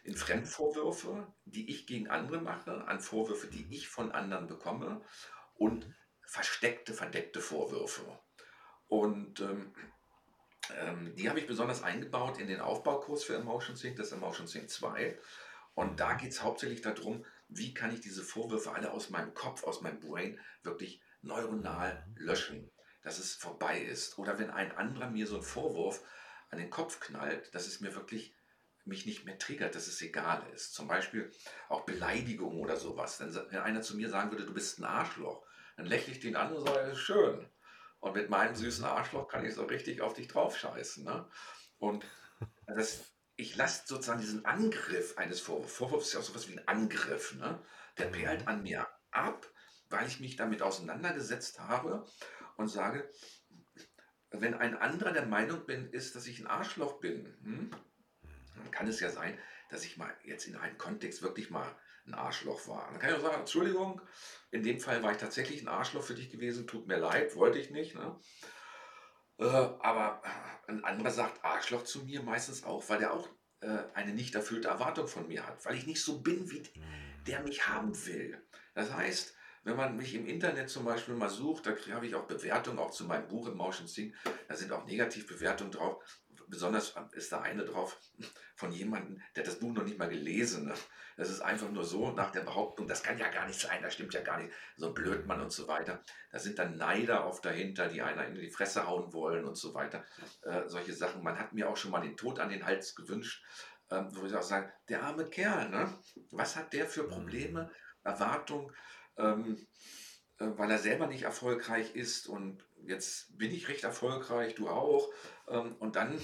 [0.02, 5.04] in Fremdvorwürfe, die ich gegen andere mache, an Vorwürfe, die ich von anderen bekomme
[5.54, 5.94] und
[6.26, 8.18] versteckte, verdeckte Vorwürfe.
[8.88, 9.74] Und ähm,
[10.76, 14.70] ähm, die habe ich besonders eingebaut in den Aufbaukurs für Emotion Sync, das Emotion Sync
[14.70, 15.18] 2.
[15.74, 19.64] Und da geht es hauptsächlich darum, wie kann ich diese Vorwürfe alle aus meinem Kopf,
[19.64, 22.24] aus meinem Brain wirklich neuronal mhm.
[22.24, 22.70] löschen,
[23.02, 24.18] dass es vorbei ist.
[24.18, 26.02] Oder wenn ein anderer mir so einen Vorwurf
[26.50, 28.34] an den Kopf knallt, dass es mir wirklich
[28.84, 30.74] mich nicht mehr triggert, dass es egal ist.
[30.74, 31.30] Zum Beispiel
[31.68, 33.20] auch Beleidigung oder sowas.
[33.20, 35.44] Wenn einer zu mir sagen würde, du bist ein Arschloch,
[35.76, 37.48] dann lächle ich den an und sage, schön.
[38.00, 41.04] Und mit meinem süßen Arschloch kann ich so richtig auf dich draufscheißen.
[41.04, 41.28] Ne?
[41.78, 42.04] Und
[42.66, 43.04] das,
[43.36, 47.34] ich lasse sozusagen diesen Angriff eines Vorwurfs, Vorwurf ist ja auch sowas wie ein Angriff,
[47.34, 47.62] ne?
[47.98, 48.12] der mhm.
[48.12, 49.46] perlt an mir ab,
[49.90, 52.06] weil ich mich damit auseinandergesetzt habe
[52.56, 53.10] und sage,
[54.30, 57.70] wenn ein anderer der Meinung bin, ist, dass ich ein Arschloch bin, hm,
[58.56, 59.38] dann kann es ja sein,
[59.70, 61.66] dass ich mal jetzt in einem Kontext wirklich mal
[62.06, 62.88] ein Arschloch war.
[62.90, 64.00] Dann kann ich auch sagen, Entschuldigung,
[64.50, 67.58] in dem Fall war ich tatsächlich ein Arschloch für dich gewesen, tut mir leid, wollte
[67.58, 67.94] ich nicht.
[67.94, 68.18] Ne?
[69.38, 70.22] Äh, aber
[70.66, 73.28] ein anderer sagt Arschloch zu mir meistens auch, weil der auch
[73.60, 76.62] äh, eine nicht erfüllte Erwartung von mir hat, weil ich nicht so bin, wie
[77.26, 78.42] der mich haben will.
[78.74, 82.26] Das heißt, wenn man mich im Internet zum Beispiel mal sucht, da habe ich auch
[82.26, 84.14] Bewertungen, auch zu meinem Buch Emotion Sync,
[84.48, 86.02] da sind auch Negativbewertungen drauf.
[86.48, 88.00] Besonders ist da eine drauf
[88.56, 90.78] von jemandem, der das Buch noch nicht mal gelesen hat.
[91.16, 93.92] Das ist einfach nur so nach der Behauptung, das kann ja gar nicht sein, das
[93.92, 96.02] stimmt ja gar nicht, so ein Blödmann und so weiter.
[96.32, 99.74] Da sind dann Neider oft dahinter, die einer in die Fresse hauen wollen und so
[99.74, 100.04] weiter.
[100.42, 101.22] Äh, solche Sachen.
[101.22, 103.44] Man hat mir auch schon mal den Tod an den Hals gewünscht,
[103.90, 105.98] äh, wo ich auch sage, der arme Kerl, ne?
[106.30, 107.70] was hat der für Probleme?
[108.02, 108.72] Erwartung,
[109.16, 109.66] ähm,
[110.38, 115.12] äh, weil er selber nicht erfolgreich ist und jetzt bin ich recht erfolgreich, du auch.
[115.48, 116.20] Ähm, und dann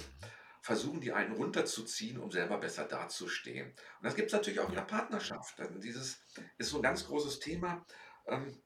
[0.63, 3.69] versuchen die einen runterzuziehen, um selber besser dazustehen.
[3.69, 5.61] Und das gibt es natürlich auch in der Partnerschaft.
[5.61, 6.21] Also dieses
[6.59, 7.87] ist so ein ganz großes Thema,
[8.27, 8.61] ähm,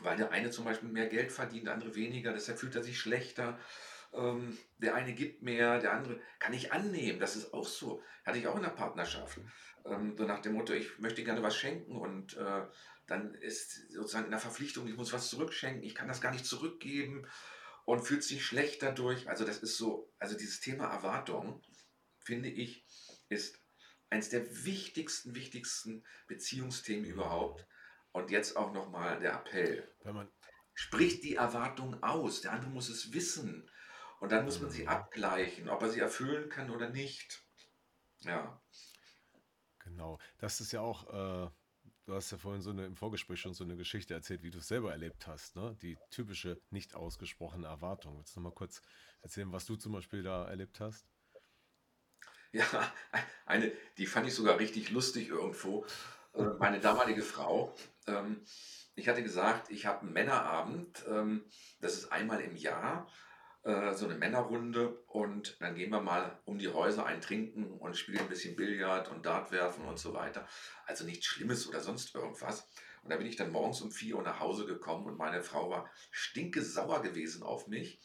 [0.00, 2.98] weil der eine zum Beispiel mehr Geld verdient, der andere weniger, deshalb fühlt er sich
[2.98, 3.58] schlechter.
[4.14, 7.20] Ähm, der eine gibt mehr, der andere kann ich annehmen.
[7.20, 8.02] Das ist auch so.
[8.24, 9.38] Hatte ich auch in der Partnerschaft.
[9.84, 12.62] Ähm, so nach dem Motto, ich möchte gerne was schenken und äh,
[13.08, 16.46] dann ist sozusagen in der Verpflichtung, ich muss was zurückschenken, ich kann das gar nicht
[16.46, 17.26] zurückgeben
[17.84, 19.28] und fühlt sich schlecht dadurch.
[19.28, 21.62] Also das ist so, also dieses Thema Erwartung,
[22.20, 22.84] finde ich,
[23.30, 23.58] ist
[24.10, 27.66] eines der wichtigsten, wichtigsten Beziehungsthemen überhaupt.
[28.12, 29.90] Und jetzt auch nochmal der Appell.
[30.74, 32.42] Spricht die Erwartung aus.
[32.42, 33.70] Der andere muss es wissen.
[34.20, 34.88] Und dann muss man sie mhm.
[34.88, 37.42] abgleichen, ob er sie erfüllen kann oder nicht.
[38.20, 38.60] Ja.
[39.78, 40.18] Genau.
[40.38, 41.50] Das ist ja auch, äh,
[42.08, 44.58] du hast ja vorhin so eine, im Vorgespräch schon so eine Geschichte erzählt, wie du
[44.58, 45.76] es selber erlebt hast, ne?
[45.82, 48.16] Die typische nicht ausgesprochene Erwartung.
[48.16, 48.80] Willst du noch mal kurz
[49.20, 51.06] erzählen, was du zum Beispiel da erlebt hast?
[52.50, 52.64] Ja,
[53.44, 55.84] eine, die fand ich sogar richtig lustig irgendwo.
[56.32, 57.74] Äh, meine damalige Frau,
[58.06, 58.40] ähm,
[58.94, 61.44] ich hatte gesagt, ich habe einen Männerabend, ähm,
[61.80, 63.06] das ist einmal im Jahr
[63.64, 67.96] äh, so eine Männerrunde und dann gehen wir mal um die Häuser ein trinken und
[67.96, 70.46] spielen ein bisschen Billard und Dart werfen und so weiter.
[70.86, 72.68] Also nichts Schlimmes oder sonst irgendwas.
[73.02, 75.70] Und da bin ich dann morgens um 4 Uhr nach Hause gekommen und meine Frau
[75.70, 78.00] war stinke sauer gewesen auf mich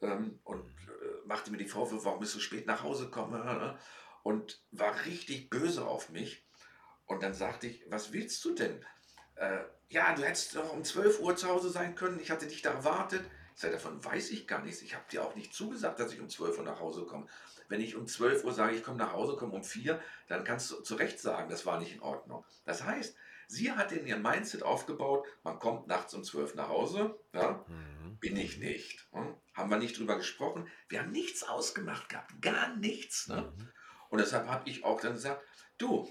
[0.00, 3.78] ähm, und äh, machte mir die Vorwürfe, warum bist du spät nach Hause gekommen ne?
[4.22, 6.46] und war richtig böse auf mich.
[7.06, 8.84] Und dann sagte ich, was willst du denn?
[9.36, 12.62] Äh, ja, du hättest doch um 12 Uhr zu Hause sein können, ich hatte dich
[12.62, 13.24] da erwartet.
[13.54, 14.82] Sage, davon weiß ich gar nichts.
[14.82, 17.26] Ich habe dir auch nicht zugesagt, dass ich um 12 Uhr nach Hause komme.
[17.68, 20.70] Wenn ich um 12 Uhr sage, ich komme nach Hause, komme um 4, dann kannst
[20.70, 22.44] du zu Recht sagen, das war nicht in Ordnung.
[22.64, 27.18] Das heißt, sie hat in ihr Mindset aufgebaut, man kommt nachts um 12 nach Hause,
[27.32, 28.18] ja, mhm.
[28.18, 29.06] bin ich nicht.
[29.12, 29.34] Hm?
[29.54, 30.68] Haben wir nicht drüber gesprochen.
[30.88, 33.28] Wir haben nichts ausgemacht gehabt, gar nichts.
[33.28, 33.52] Ne?
[33.56, 33.68] Mhm.
[34.10, 35.42] Und deshalb habe ich auch dann gesagt,
[35.78, 36.08] du,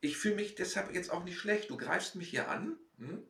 [0.00, 1.70] ich fühle mich deshalb jetzt auch nicht schlecht.
[1.70, 2.78] Du greifst mich hier an.
[2.98, 3.22] Hm?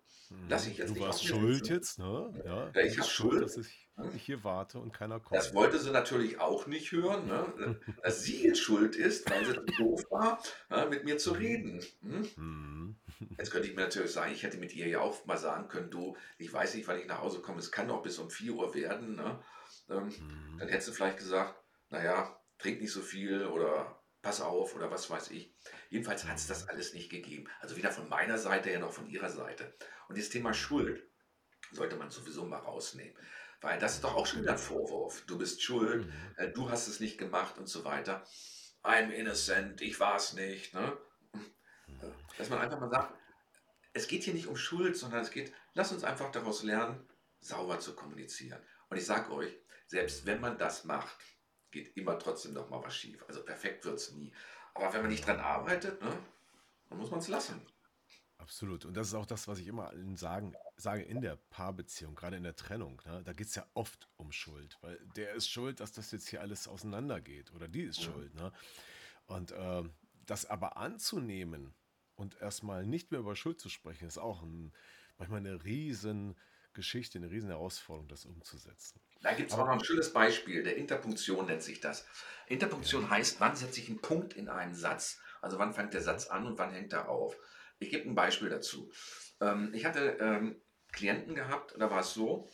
[0.48, 2.42] Lass ich jetzt du nicht warst schuld jetzt, ne?
[2.44, 5.36] Ja, ja ich habe schuld, dass ich, ich, hier warte und keiner kommt.
[5.36, 7.80] Das wollte sie natürlich auch nicht hören, ne?
[8.02, 10.42] dass sie jetzt schuld ist, weil sie doof war,
[10.88, 11.80] mit mir zu reden.
[12.02, 12.28] Hm?
[12.36, 12.96] Mhm.
[13.38, 15.90] Jetzt könnte ich mir natürlich sagen, ich hätte mit ihr ja auch mal sagen können,
[15.90, 18.52] du, ich weiß nicht, wann ich nach Hause komme, es kann doch bis um 4
[18.52, 19.16] Uhr werden.
[19.16, 19.38] Ne?
[19.88, 20.58] Ähm, mhm.
[20.58, 21.54] Dann hätte sie vielleicht gesagt,
[21.90, 25.52] naja, trink nicht so viel oder pass auf oder was weiß ich.
[25.90, 27.48] Jedenfalls hat es das alles nicht gegeben.
[27.60, 29.74] Also weder von meiner Seite ja noch von ihrer Seite.
[30.08, 31.02] Und das Thema Schuld
[31.72, 33.16] sollte man sowieso mal rausnehmen.
[33.60, 35.24] Weil das ist doch auch schon wieder ein Vorwurf.
[35.26, 36.12] Du bist schuld, mhm.
[36.36, 38.26] äh, du hast es nicht gemacht und so weiter.
[38.82, 40.74] I'm innocent, ich war es nicht.
[40.74, 40.96] Ne?
[41.32, 41.52] Mhm.
[42.38, 43.14] Dass man einfach mal sagt,
[43.92, 47.08] es geht hier nicht um Schuld, sondern es geht, lass uns einfach daraus lernen,
[47.40, 48.60] sauber zu kommunizieren.
[48.88, 49.56] Und ich sage euch,
[49.86, 51.16] selbst wenn man das macht,
[51.72, 53.24] geht immer trotzdem noch mal was schief.
[53.26, 54.32] Also perfekt wird es nie.
[54.74, 56.16] Aber wenn man nicht dran arbeitet, ne,
[56.88, 57.60] dann muss man es lassen.
[58.38, 58.84] Absolut.
[58.84, 62.36] Und das ist auch das, was ich immer allen sagen, sage in der Paarbeziehung, gerade
[62.36, 63.00] in der Trennung.
[63.06, 63.22] Ne?
[63.24, 66.40] Da geht es ja oft um Schuld, weil der ist schuld, dass das jetzt hier
[66.40, 68.12] alles auseinandergeht oder die ist ja.
[68.12, 68.34] schuld.
[68.34, 68.52] Ne?
[69.26, 69.84] Und äh,
[70.26, 71.72] das aber anzunehmen
[72.16, 74.72] und erstmal nicht mehr über Schuld zu sprechen, ist auch ein,
[75.18, 76.34] manchmal eine riesen
[76.74, 79.00] Geschichte, eine riesen Herausforderung, das umzusetzen.
[79.22, 82.06] Da gibt es auch noch ein schönes Beispiel, der Interpunktion nennt sich das.
[82.46, 83.10] Interpunktion ja.
[83.10, 85.20] heißt, wann setze ich einen Punkt in einem Satz?
[85.40, 87.36] Also wann fängt der Satz an und wann hängt er auf?
[87.78, 88.90] Ich gebe ein Beispiel dazu.
[89.40, 90.60] Ähm, ich hatte ähm,
[90.92, 92.48] Klienten gehabt, da war es so,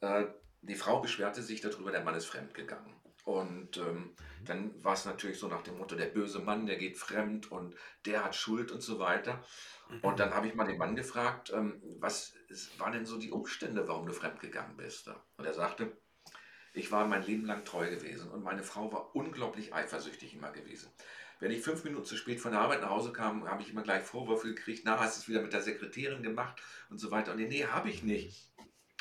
[0.00, 0.26] äh,
[0.62, 2.94] die Frau beschwerte sich darüber, der Mann ist fremdgegangen.
[3.24, 6.98] Und ähm, dann war es natürlich so nach dem Motto, der böse Mann, der geht
[6.98, 9.44] fremd und der hat Schuld und so weiter.
[10.00, 12.34] Und dann habe ich mal den Mann gefragt, ähm, was
[12.78, 15.08] waren denn so die Umstände, warum du fremdgegangen bist?
[15.36, 15.96] Und er sagte,
[16.74, 20.90] ich war mein Leben lang treu gewesen und meine Frau war unglaublich eifersüchtig immer gewesen.
[21.38, 23.82] Wenn ich fünf Minuten zu spät von der Arbeit nach Hause kam, habe ich immer
[23.82, 27.32] gleich Vorwürfe gekriegt, na, hast du es wieder mit der Sekretärin gemacht und so weiter.
[27.32, 28.51] Und nee, habe ich nicht.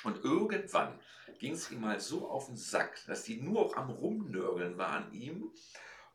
[0.04, 1.00] Und irgendwann
[1.40, 4.90] ging es ihm mal so auf den Sack, dass die nur auch am Rumnörgeln war
[4.90, 5.52] an ihm.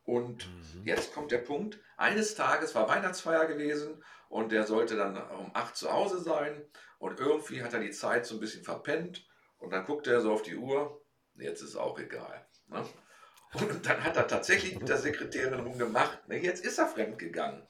[0.04, 0.84] Und mhm.
[0.84, 5.76] jetzt kommt der Punkt, eines Tages war Weihnachtsfeier gewesen und der sollte dann um acht
[5.76, 6.64] zu Hause sein
[6.98, 9.26] und irgendwie hat er die Zeit so ein bisschen verpennt
[9.58, 11.02] und dann guckte er so auf die Uhr,
[11.34, 12.46] jetzt ist auch egal.
[12.68, 12.84] Ne?
[13.54, 17.66] Und dann hat er tatsächlich mit der Sekretärin rumgemacht, ne, jetzt ist er fremd gegangen.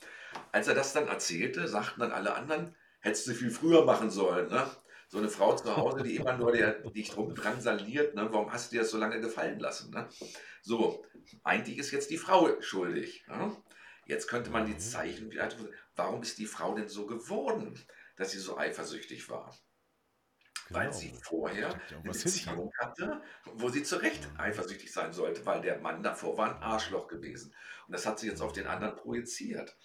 [0.53, 4.49] Als er das dann erzählte, sagten dann alle anderen, hättest du viel früher machen sollen.
[4.49, 4.67] Ne?
[5.09, 8.29] So eine Frau zu Hause, die immer nur der, dich drum dran saliert, ne?
[8.33, 9.93] warum hast du dir das so lange gefallen lassen?
[9.93, 10.09] Ne?
[10.63, 11.05] So,
[11.45, 13.25] eigentlich ist jetzt die Frau schuldig.
[13.29, 13.57] Ne?
[14.07, 14.81] Jetzt könnte man die mhm.
[14.81, 15.33] Zeichen,
[15.95, 17.79] warum ist die Frau denn so geworden,
[18.17, 19.57] dass sie so eifersüchtig war?
[20.69, 20.81] Genau.
[20.81, 23.23] Weil sie vorher eine Beziehung hatte,
[23.55, 24.41] wo sie zu Recht mhm.
[24.41, 27.55] eifersüchtig sein sollte, weil der Mann davor war ein Arschloch gewesen.
[27.87, 29.77] Und das hat sie jetzt auf den anderen projiziert.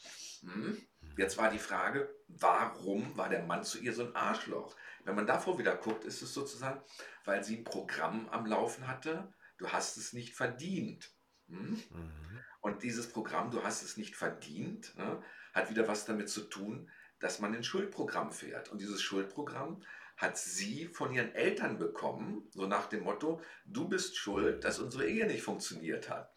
[0.42, 0.82] Hm?
[1.17, 4.76] Jetzt war die Frage, warum war der Mann zu ihr so ein Arschloch?
[5.04, 6.82] Wenn man davor wieder guckt, ist es sozusagen,
[7.26, 11.12] weil sie ein Programm am Laufen hatte, du hast es nicht verdient.
[11.47, 11.82] Hm?
[11.89, 12.39] Mhm.
[12.62, 15.21] Und dieses Programm, du hast es nicht verdient, ne,
[15.54, 18.69] hat wieder was damit zu tun, dass man ein Schuldprogramm fährt.
[18.69, 19.84] Und dieses Schuldprogramm
[20.22, 25.08] hat sie von ihren Eltern bekommen, so nach dem Motto, du bist schuld, dass unsere
[25.08, 26.32] Ehe nicht funktioniert hat.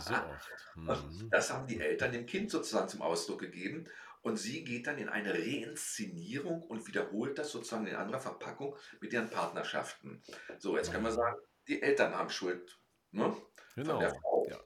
[0.00, 0.14] so
[0.74, 1.28] mhm.
[1.30, 3.86] Das haben die Eltern dem Kind sozusagen zum Ausdruck gegeben
[4.22, 9.12] und sie geht dann in eine Reinszenierung und wiederholt das sozusagen in anderer Verpackung mit
[9.12, 10.22] ihren Partnerschaften.
[10.58, 11.36] So, jetzt können wir sagen,
[11.68, 13.36] die Eltern haben Schuld ne?
[13.74, 13.92] genau.
[13.92, 14.60] von der Frau, ja.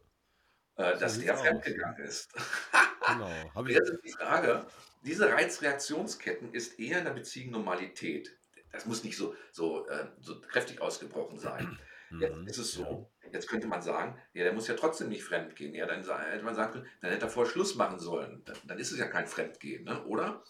[0.77, 2.33] äh, dass so der fremdgegangen ist.
[3.14, 3.66] genau.
[3.66, 4.66] Jetzt ist die Frage,
[5.02, 8.36] diese Reizreaktionsketten ist eher in der Beziehung Normalität.
[8.72, 11.78] Das muss nicht so, so, äh, so kräftig ausgebrochen sein.
[12.18, 15.24] Jetzt mhm, ist es so, jetzt könnte man sagen, ja, der muss ja trotzdem nicht
[15.24, 15.74] fremdgehen.
[15.74, 18.42] Ja, dann hätte man sagen können, dann hätte er vorher Schluss machen sollen.
[18.44, 20.04] Dann, dann ist es ja kein Fremdgehen, ne?
[20.06, 20.42] oder?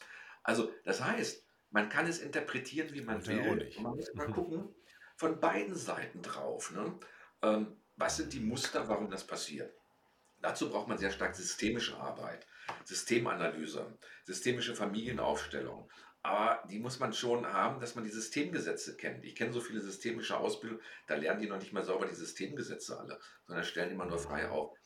[0.45, 3.73] Also, das heißt, man kann es interpretieren, wie man will.
[3.81, 4.75] man muss mal gucken,
[5.17, 6.71] von beiden Seiten drauf.
[6.73, 6.99] Ne?
[7.43, 9.75] Ähm, was sind die Muster, warum das passiert?
[10.41, 12.47] Dazu braucht man sehr stark systemische Arbeit.
[12.85, 15.91] Systemanalyse, systemische Familienaufstellung.
[16.23, 19.25] Aber die muss man schon haben, dass man die Systemgesetze kennt.
[19.25, 22.99] Ich kenne so viele systemische Ausbildungen, da lernen die noch nicht mal sauber die Systemgesetze
[22.99, 24.77] alle, sondern stellen immer nur frei auf.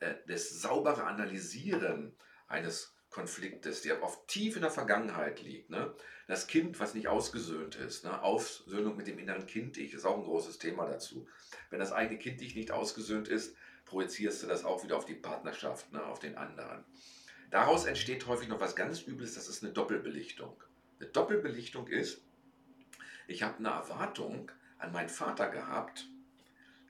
[0.00, 5.70] Äh, das saubere Analysieren eines Konfliktes, der oft tief in der Vergangenheit liegt.
[5.70, 5.94] Ne?
[6.26, 8.22] Das Kind, was nicht ausgesöhnt ist, ne?
[8.22, 11.28] Aussöhnung mit dem inneren Kind-Ich ist auch ein großes Thema dazu.
[11.70, 15.92] Wenn das eigene Kind-Ich nicht ausgesöhnt ist, projizierst du das auch wieder auf die Partnerschaft,
[15.92, 16.04] ne?
[16.04, 16.84] auf den anderen.
[17.50, 20.62] Daraus entsteht häufig noch was ganz Übles, das ist eine Doppelbelichtung.
[20.98, 22.22] Eine Doppelbelichtung ist,
[23.26, 26.08] ich habe eine Erwartung an meinen Vater gehabt,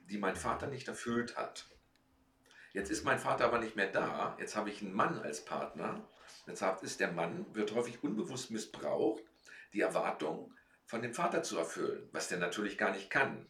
[0.09, 1.67] die mein Vater nicht erfüllt hat.
[2.73, 6.07] Jetzt ist mein Vater aber nicht mehr da, jetzt habe ich einen Mann als Partner,
[6.47, 9.23] jetzt ist der Mann, wird häufig unbewusst missbraucht,
[9.73, 10.53] die Erwartung
[10.85, 13.47] von dem Vater zu erfüllen, was der natürlich gar nicht kann.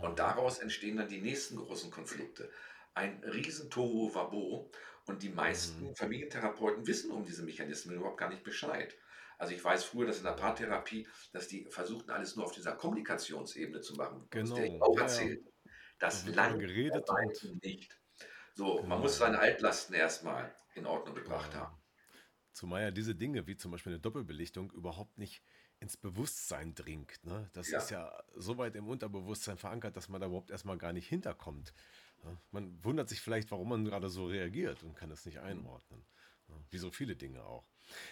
[0.00, 2.50] Und daraus entstehen dann die nächsten großen Konflikte.
[2.94, 4.70] Ein riesen Tohu Wabo
[5.06, 5.94] und die meisten mhm.
[5.94, 8.94] Familientherapeuten wissen um diese Mechanismen überhaupt gar nicht Bescheid.
[9.38, 12.72] Also ich weiß früher, dass in der Paartherapie, dass die versuchten, alles nur auf dieser
[12.72, 14.26] Kommunikationsebene zu machen.
[14.30, 14.56] Genau.
[14.56, 15.44] Das ich auch erzählt.
[15.44, 17.08] Ja, Das da lange geredet
[17.62, 17.96] nicht.
[18.54, 18.88] So, genau.
[18.88, 21.60] man muss seine Altlasten erstmal in Ordnung gebracht ja.
[21.60, 21.78] haben.
[22.52, 25.44] Zumal ja diese Dinge, wie zum Beispiel eine Doppelbelichtung, überhaupt nicht
[25.80, 27.24] ins Bewusstsein dringt.
[27.24, 27.48] Ne?
[27.52, 27.78] Das ja.
[27.78, 31.72] ist ja so weit im Unterbewusstsein verankert, dass man da überhaupt erstmal gar nicht hinterkommt.
[32.50, 36.04] Man wundert sich vielleicht, warum man gerade so reagiert und kann es nicht einordnen.
[36.70, 37.64] Wie so viele Dinge auch.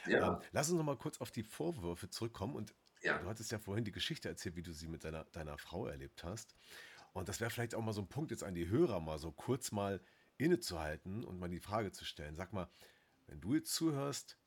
[0.07, 0.35] Ja.
[0.35, 2.55] Ähm, lass uns noch mal kurz auf die Vorwürfe zurückkommen.
[2.55, 3.19] Und ja.
[3.19, 6.23] du hattest ja vorhin die Geschichte erzählt, wie du sie mit deiner, deiner Frau erlebt
[6.25, 6.55] hast.
[7.13, 9.33] Und das wäre vielleicht auch mal so ein Punkt jetzt an die Hörer, mal so
[9.33, 10.01] kurz mal
[10.39, 12.37] innezuhalten und mal die Frage zu stellen.
[12.37, 12.69] Sag mal,
[13.27, 14.39] wenn du jetzt zuhörst,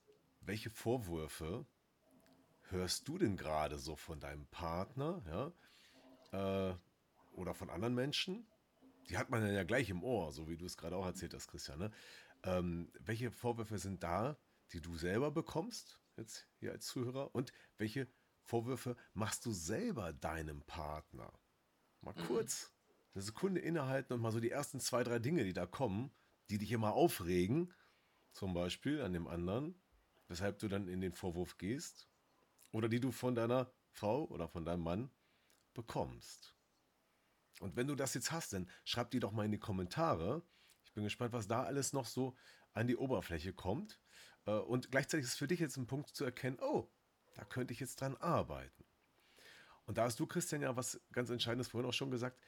[0.41, 1.65] welche Vorwürfe
[2.71, 5.21] hörst du denn gerade so von deinem Partner,
[6.31, 6.69] ja?
[6.71, 6.75] Äh,
[7.33, 8.47] oder von anderen Menschen?
[9.09, 11.47] die hat man ja gleich im Ohr, so wie du es gerade auch erzählt hast,
[11.47, 11.79] Christian.
[11.79, 11.91] Ne?
[12.43, 14.37] Ähm, welche Vorwürfe sind da,
[14.71, 17.33] die du selber bekommst, jetzt hier als Zuhörer?
[17.33, 18.07] Und welche
[18.43, 21.33] Vorwürfe machst du selber deinem Partner?
[22.01, 22.25] Mal mhm.
[22.27, 22.71] kurz
[23.15, 26.11] eine Sekunde innehalten und mal so die ersten zwei, drei Dinge, die da kommen,
[26.49, 27.73] die dich immer aufregen,
[28.31, 29.81] zum Beispiel an dem anderen,
[30.27, 32.08] weshalb du dann in den Vorwurf gehst,
[32.71, 35.11] oder die du von deiner Frau oder von deinem Mann
[35.73, 36.55] bekommst.
[37.59, 40.43] Und wenn du das jetzt hast, dann schreib die doch mal in die Kommentare.
[40.83, 42.35] Ich bin gespannt, was da alles noch so
[42.73, 43.99] an die Oberfläche kommt.
[44.45, 46.89] Äh, und gleichzeitig ist für dich jetzt ein Punkt zu erkennen, oh,
[47.35, 48.85] da könnte ich jetzt dran arbeiten.
[49.85, 52.39] Und da hast du, Christian, ja was ganz Entscheidendes vorhin auch schon gesagt,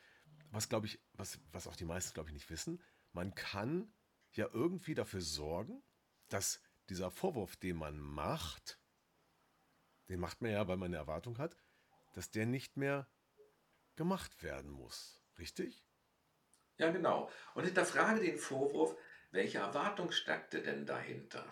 [0.51, 2.81] was glaube ich, was, was auch die meisten, glaube ich, nicht wissen.
[3.13, 3.93] Man kann
[4.33, 5.81] ja irgendwie dafür sorgen,
[6.29, 8.80] dass dieser Vorwurf, den man macht,
[10.09, 11.55] den macht man ja, weil man eine Erwartung hat,
[12.13, 13.07] dass der nicht mehr
[13.95, 15.21] gemacht werden muss.
[15.37, 15.85] Richtig?
[16.77, 17.29] Ja, genau.
[17.53, 18.95] Und hinterfrage den Vorwurf,
[19.31, 21.45] welche Erwartung steckte denn dahinter?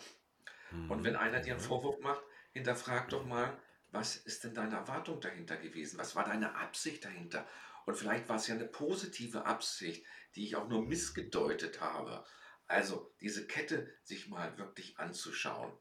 [0.72, 0.92] Mhm.
[0.92, 3.58] Und wenn einer dir einen Vorwurf macht, hinterfrag doch mal,
[3.92, 5.98] was ist denn deine Erwartung dahinter gewesen?
[5.98, 7.48] Was war deine Absicht dahinter?
[7.86, 12.24] Und vielleicht war es ja eine positive Absicht, die ich auch nur missgedeutet habe.
[12.68, 15.76] Also diese Kette sich mal wirklich anzuschauen.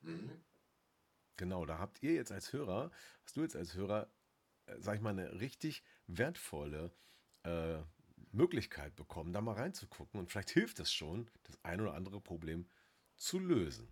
[0.00, 0.44] Mhm.
[1.38, 2.90] Genau, da habt ihr jetzt als Hörer,
[3.24, 4.10] hast du jetzt als Hörer
[4.78, 6.92] sag ich mal, eine richtig wertvolle
[7.44, 7.78] äh,
[8.32, 12.68] Möglichkeit bekommen, da mal reinzugucken und vielleicht hilft es schon, das ein oder andere Problem
[13.16, 13.88] zu lösen.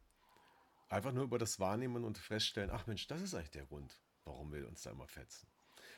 [0.89, 4.53] Einfach nur über das Wahrnehmen und feststellen, ach Mensch, das ist eigentlich der Grund, warum
[4.53, 5.49] wir uns da immer fetzen.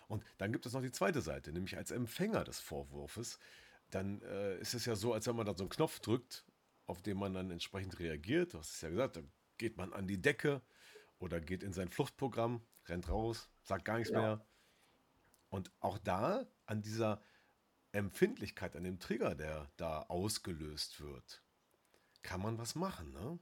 [0.06, 3.38] Und dann gibt es noch die zweite Seite, nämlich als Empfänger des Vorwurfs.
[3.90, 6.46] Dann äh, ist es ja so, als wenn man da so einen Knopf drückt,
[6.86, 8.54] auf den man dann entsprechend reagiert.
[8.54, 10.62] Du hast es ja gesagt, dann geht man an die Decke
[11.18, 14.20] oder geht in sein Fluchtprogramm, rennt raus, sagt gar nichts ja.
[14.20, 14.46] mehr.
[15.50, 17.22] Und auch da, an dieser
[17.92, 21.42] Empfindlichkeit, an dem Trigger, der da ausgelöst wird,
[22.22, 23.38] kann man was machen, ne?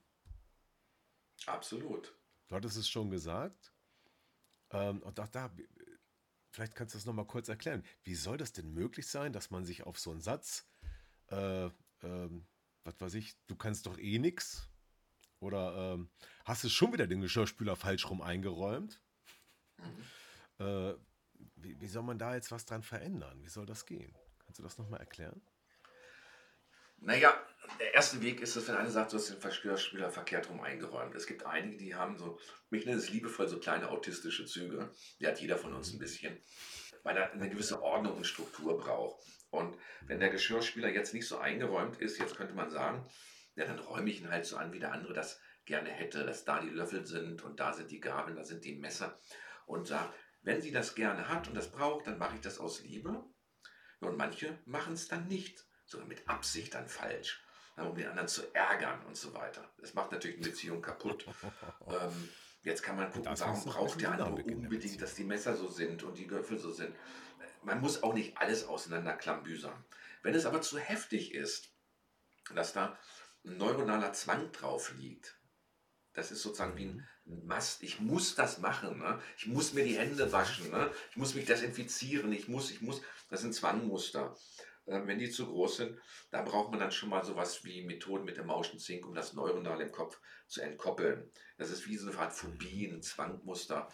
[1.47, 2.15] Absolut.
[2.49, 3.73] Du hattest es schon gesagt.
[4.71, 5.55] Ähm, und auch da,
[6.51, 7.85] vielleicht kannst du das nochmal kurz erklären.
[8.05, 10.67] Wie soll das denn möglich sein, dass man sich auf so einen Satz,
[11.29, 11.69] äh,
[12.03, 12.47] ähm,
[12.85, 14.69] was weiß ich, du kannst doch eh nix?
[15.41, 16.11] Oder ähm,
[16.45, 19.01] hast du schon wieder den Geschirrspüler falsch rum eingeräumt?
[19.79, 20.65] Mhm.
[20.65, 20.95] Äh,
[21.57, 23.43] wie, wie, soll man da jetzt was dran verändern?
[23.43, 24.17] Wie soll das gehen?
[24.45, 25.43] Kannst du das nochmal erklären?
[26.99, 27.39] Naja,
[27.79, 31.15] der erste Weg ist es, wenn einer sagt, du hast den Geschirrspüler verkehrt rum eingeräumt.
[31.15, 32.39] Es gibt einige, die haben so,
[32.71, 34.91] mich nennt es liebevoll, so kleine autistische Züge.
[35.21, 36.41] Die hat jeder von uns ein bisschen,
[37.03, 39.23] weil er eine gewisse Ordnung und Struktur braucht.
[39.51, 43.07] Und wenn der Geschirrspüler jetzt nicht so eingeräumt ist, jetzt könnte man sagen,
[43.57, 46.45] ja, dann räume ich ihn halt so an, wie der andere das gerne hätte, dass
[46.45, 49.19] da die Löffel sind und da sind die Gabeln, da sind die Messer.
[49.67, 52.83] Und sagt, wenn sie das gerne hat und das braucht, dann mache ich das aus
[52.83, 53.25] Liebe.
[54.01, 57.43] Und manche machen es dann nicht, sogar mit Absicht dann falsch,
[57.77, 59.73] um den anderen zu ärgern und so weiter.
[59.79, 61.27] Das macht natürlich eine Beziehung kaputt.
[61.89, 62.29] ähm,
[62.63, 66.19] jetzt kann man gucken, warum braucht der andere unbedingt, dass die Messer so sind und
[66.19, 66.95] die Göffel so sind.
[67.63, 69.85] Man muss auch nicht alles auseinanderklambüsern.
[70.23, 71.73] Wenn es aber zu heftig ist,
[72.55, 72.97] dass da
[73.47, 75.39] ein neuronaler Zwang drauf liegt.
[76.13, 77.47] Das ist sozusagen wie ein mhm.
[77.47, 77.83] Mast.
[77.83, 78.99] Ich muss das machen.
[78.99, 79.21] Ne?
[79.37, 80.71] Ich muss mir die Hände waschen.
[80.71, 80.91] Ne?
[81.11, 82.33] Ich muss mich desinfizieren.
[82.33, 83.03] Ich muss, ich muss.
[83.29, 84.37] Das sind Zwangmuster.
[84.87, 85.99] Ähm, wenn die zu groß sind,
[86.31, 89.33] da braucht man dann schon mal sowas wie Methoden mit dem Motion Sync, um das
[89.33, 91.31] Neuronal im Kopf zu entkoppeln.
[91.59, 93.89] Das ist wie so eine Art Phobie, ein Zwangmuster.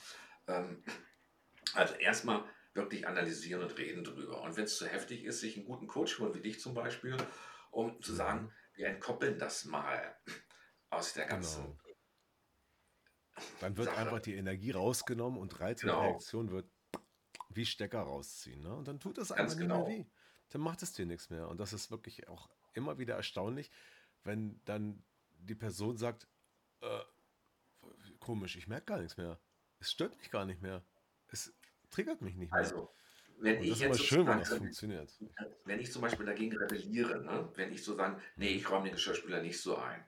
[0.46, 0.82] Ähm,
[1.74, 2.44] also erstmal
[2.74, 4.42] wirklich analysieren und reden drüber.
[4.42, 7.16] Und wenn es zu heftig ist, sich einen guten Coach holen, wie dich zum Beispiel,
[7.70, 10.16] um zu sagen, mhm wir entkoppeln das mal
[10.90, 11.62] aus der ganzen.
[11.62, 11.78] Genau.
[13.60, 13.98] Dann wird Sache.
[13.98, 16.18] einfach die Energie rausgenommen und Reiz genau.
[16.20, 16.68] wird
[17.48, 18.60] wie Stecker rausziehen.
[18.60, 18.74] Ne?
[18.74, 19.86] Und dann tut es einfach genau.
[19.86, 20.10] nicht mehr weh.
[20.48, 21.48] Dann macht es dir nichts mehr.
[21.48, 23.70] Und das ist wirklich auch immer wieder erstaunlich,
[24.24, 26.26] wenn dann die Person sagt,
[26.80, 27.00] äh,
[28.18, 29.40] komisch, ich merke gar nichts mehr.
[29.78, 30.84] Es stört mich gar nicht mehr.
[31.28, 31.54] Es
[31.90, 32.60] triggert mich nicht mehr.
[32.60, 32.92] Also,
[33.42, 34.40] wenn ich jetzt schön, wenn.
[35.64, 37.48] Wenn ich zum Beispiel dagegen rebelliere, ne?
[37.54, 40.04] wenn ich so sage, nee, ich räume den Geschirrspüler nicht so ein,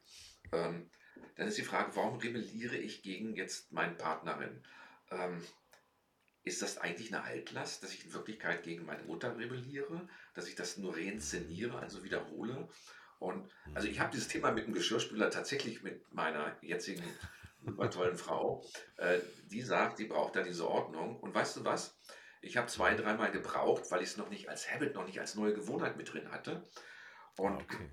[0.52, 0.90] ähm,
[1.36, 4.62] dann ist die Frage, warum rebelliere ich gegen jetzt meine Partnerin?
[5.10, 5.42] Ähm,
[6.44, 10.54] ist das eigentlich eine Altlast, dass ich in Wirklichkeit gegen meine Mutter rebelliere, dass ich
[10.54, 12.68] das nur reinszeniere, also wiederhole?
[13.18, 17.02] Und also ich habe dieses Thema mit dem Geschirrspüler tatsächlich mit meiner jetzigen
[17.64, 18.62] super tollen Frau.
[18.96, 19.20] Äh,
[19.50, 21.18] die sagt, sie braucht da diese Ordnung.
[21.20, 21.98] Und weißt du was?
[22.44, 25.34] Ich habe zwei, dreimal gebraucht, weil ich es noch nicht als Habit, noch nicht als
[25.34, 26.68] neue Gewohnheit mit drin hatte.
[27.36, 27.90] Und okay.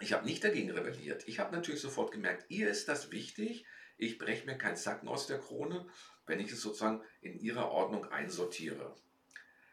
[0.00, 1.26] ich habe nicht dagegen rebelliert.
[1.26, 3.64] Ich habe natürlich sofort gemerkt, ihr ist das wichtig.
[3.96, 5.86] Ich breche mir keinen Zacken aus der Krone,
[6.26, 8.94] wenn ich es sozusagen in ihrer Ordnung einsortiere.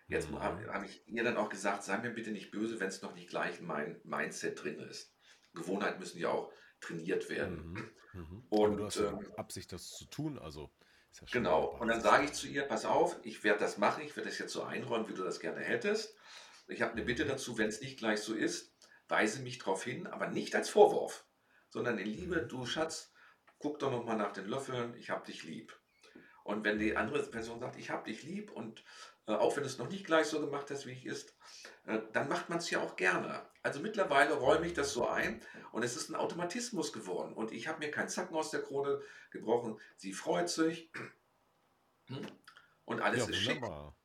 [0.07, 0.39] Jetzt mhm.
[0.39, 3.15] habe hab ich ihr dann auch gesagt, sei mir bitte nicht böse, wenn es noch
[3.15, 5.15] nicht gleich mein Mindset drin ist.
[5.53, 7.72] Gewohnheiten müssen ja auch trainiert werden.
[7.72, 7.89] Mhm.
[8.13, 8.43] Mhm.
[8.49, 10.69] Und du hast ja ähm, Absicht, das zu tun, also
[11.20, 11.66] ja genau.
[11.80, 14.39] Und dann sage ich zu ihr, pass auf, ich werde das machen, ich werde das
[14.39, 16.16] jetzt so einräumen, wie du das gerne hättest.
[16.68, 18.74] Ich habe eine Bitte dazu, wenn es nicht gleich so ist,
[19.07, 21.26] weise mich darauf hin, aber nicht als Vorwurf,
[21.70, 22.49] sondern in Liebe, mhm.
[22.49, 23.12] du Schatz,
[23.59, 25.78] guck doch nochmal nach den Löffeln, ich habe dich lieb.
[26.43, 28.84] Und wenn die andere Person sagt, ich habe dich lieb und
[29.28, 31.36] auch wenn es noch nicht gleich so gemacht hast, wie ich ist,
[31.86, 33.45] äh, dann macht man es ja auch gerne.
[33.63, 35.41] Also mittlerweile räume ich das so ein
[35.72, 37.34] und es ist ein Automatismus geworden.
[37.34, 39.80] Und ich habe mir keinen Zacken aus der Krone gebrochen.
[39.97, 40.91] Sie freut sich
[42.86, 43.95] und alles ja, ist wunderbar.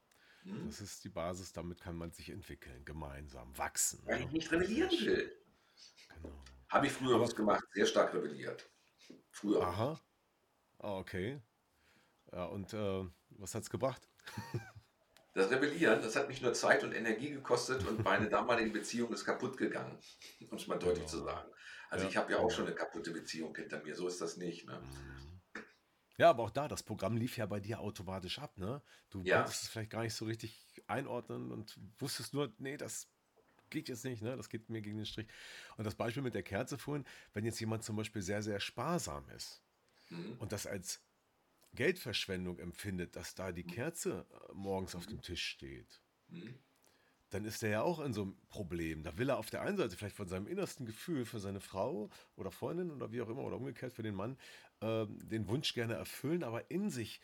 [0.45, 0.53] schick.
[0.53, 0.67] Hm?
[0.67, 4.01] Das ist die Basis, damit kann man sich entwickeln, gemeinsam wachsen.
[4.05, 5.37] Weil ich nicht rebellieren will.
[6.15, 6.45] Genau.
[6.69, 8.69] Habe ich früher was gemacht, sehr stark rebelliert.
[9.31, 9.63] Früher.
[9.63, 10.01] Aha.
[10.79, 11.41] Ah, okay.
[12.33, 14.09] Ja, und äh, was hat es gebracht?
[15.37, 19.27] Das Rebellieren, das hat mich nur Zeit und Energie gekostet und meine damalige Beziehung ist
[19.27, 19.99] kaputt gegangen,
[20.51, 21.11] um es mal deutlich ja.
[21.11, 21.51] zu sagen.
[21.91, 22.11] Also ja.
[22.11, 24.67] ich habe ja auch schon eine kaputte Beziehung hinter mir, so ist das nicht.
[24.67, 24.81] Ne?
[24.81, 25.63] Mhm.
[26.17, 28.83] Ja, aber auch da, das Programm lief ja bei dir automatisch ab, ne?
[29.11, 29.37] Du ja.
[29.37, 33.11] konntest es vielleicht gar nicht so richtig einordnen und wusstest nur, nee, das
[33.69, 34.39] geht jetzt nicht, ne?
[34.39, 35.29] Das geht mir gegen den Strich.
[35.77, 39.29] Und das Beispiel mit der Kerze vorhin, wenn jetzt jemand zum Beispiel sehr, sehr sparsam
[39.29, 39.63] ist
[40.09, 40.37] mhm.
[40.39, 41.06] und das als
[41.77, 46.03] Geldverschwendung empfindet, dass da die Kerze äh, morgens auf dem Tisch steht,
[47.31, 49.03] dann ist er ja auch in so einem Problem.
[49.03, 52.11] Da will er auf der einen Seite vielleicht von seinem innersten Gefühl für seine Frau
[52.35, 54.37] oder Freundin oder wie auch immer oder umgekehrt für den Mann
[54.81, 57.21] äh, den Wunsch gerne erfüllen, aber in sich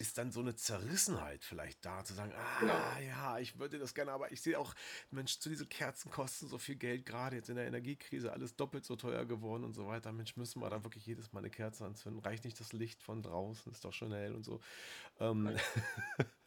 [0.00, 2.74] ist dann so eine Zerrissenheit vielleicht da, zu sagen, ah genau.
[3.06, 4.74] ja, ich würde das gerne, aber ich sehe auch,
[5.10, 8.84] Mensch, zu diese Kerzen kosten so viel Geld, gerade jetzt in der Energiekrise, alles doppelt
[8.84, 10.12] so teuer geworden und so weiter.
[10.12, 12.22] Mensch, müssen wir da wirklich jedes Mal eine Kerze anzünden?
[12.22, 14.60] Reicht nicht das Licht von draußen, ist doch schon hell und so.
[15.18, 15.56] Ähm,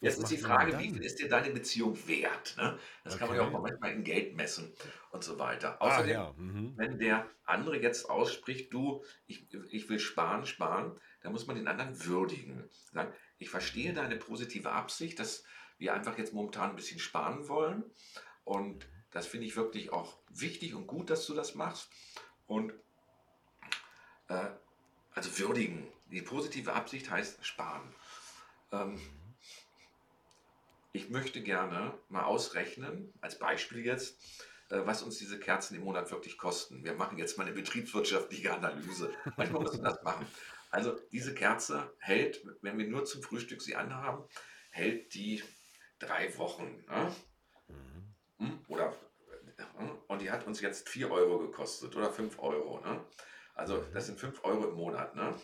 [0.00, 2.54] Jetzt ist die Frage, wie viel ist dir deine Beziehung wert?
[2.58, 2.78] Ne?
[3.02, 3.20] Das okay.
[3.20, 4.72] kann man ja auch manchmal in Geld messen
[5.10, 5.76] und so weiter.
[5.80, 6.34] Ah, Außerdem, ah, ja.
[6.36, 6.72] mhm.
[6.76, 11.66] wenn der andere jetzt ausspricht, du, ich, ich will sparen, sparen, dann muss man den
[11.66, 12.70] anderen würdigen.
[12.92, 15.42] Sagen, ich verstehe deine positive Absicht, dass
[15.76, 17.82] wir einfach jetzt momentan ein bisschen sparen wollen.
[18.44, 21.90] Und das finde ich wirklich auch wichtig und gut, dass du das machst.
[22.46, 22.72] Und
[24.28, 24.50] äh,
[25.14, 25.88] also würdigen.
[26.12, 27.92] Die positive Absicht heißt sparen.
[28.70, 29.00] Ähm,
[30.92, 34.16] ich möchte gerne mal ausrechnen, als Beispiel jetzt,
[34.70, 36.84] äh, was uns diese Kerzen im Monat wirklich kosten.
[36.84, 39.12] Wir machen jetzt mal eine betriebswirtschaftliche Analyse.
[39.36, 40.24] Manchmal müssen wir das machen.
[40.76, 44.28] Also diese Kerze hält, wenn wir nur zum Frühstück sie anhaben,
[44.70, 45.42] hält die
[45.98, 46.84] drei Wochen.
[46.86, 47.16] Ne?
[48.36, 48.62] Mhm.
[48.68, 48.94] Oder
[49.56, 52.80] äh, und die hat uns jetzt 4 Euro gekostet oder 5 Euro.
[52.80, 53.02] Ne?
[53.54, 55.16] Also das sind 5 Euro im Monat.
[55.16, 55.34] Ne?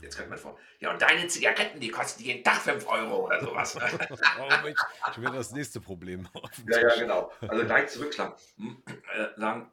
[0.00, 3.38] Jetzt könnte man vor, ja, und deine Zigaretten, die kosten jeden Tag 5 Euro oder
[3.38, 3.76] sowas.
[3.76, 4.80] oh Mensch,
[5.14, 6.26] schon wieder das nächste Problem.
[6.66, 7.30] ja, ja, genau.
[7.46, 8.34] Also gleich zurückschlagen.
[8.56, 8.82] Hm,
[9.14, 9.70] äh, sagen,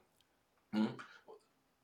[0.73, 0.99] hm,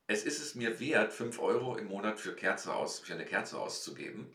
[0.08, 3.60] es ist es mir wert, 5 Euro im Monat für, Kerze aus, für eine Kerze
[3.60, 4.34] auszugeben.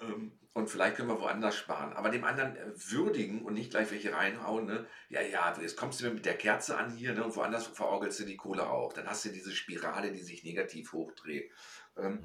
[0.00, 0.32] Mhm.
[0.52, 1.92] Und vielleicht können wir woanders sparen.
[1.92, 4.66] Aber dem anderen äh, würdigen und nicht gleich welche reinhauen.
[4.66, 4.86] Ne?
[5.08, 7.24] Ja, ja, jetzt kommst du mir mit der Kerze an hier ne?
[7.24, 8.92] und woanders verorgelst du die Kohle auch.
[8.92, 11.50] Dann hast du diese Spirale, die sich negativ hochdreht.
[11.96, 12.18] Mhm.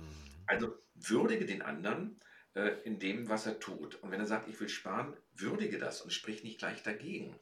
[0.47, 2.20] Also würdige den anderen
[2.56, 3.95] äh, in dem, was er tut.
[3.95, 7.39] Und wenn er sagt, ich will sparen, würdige das und sprich nicht gleich dagegen.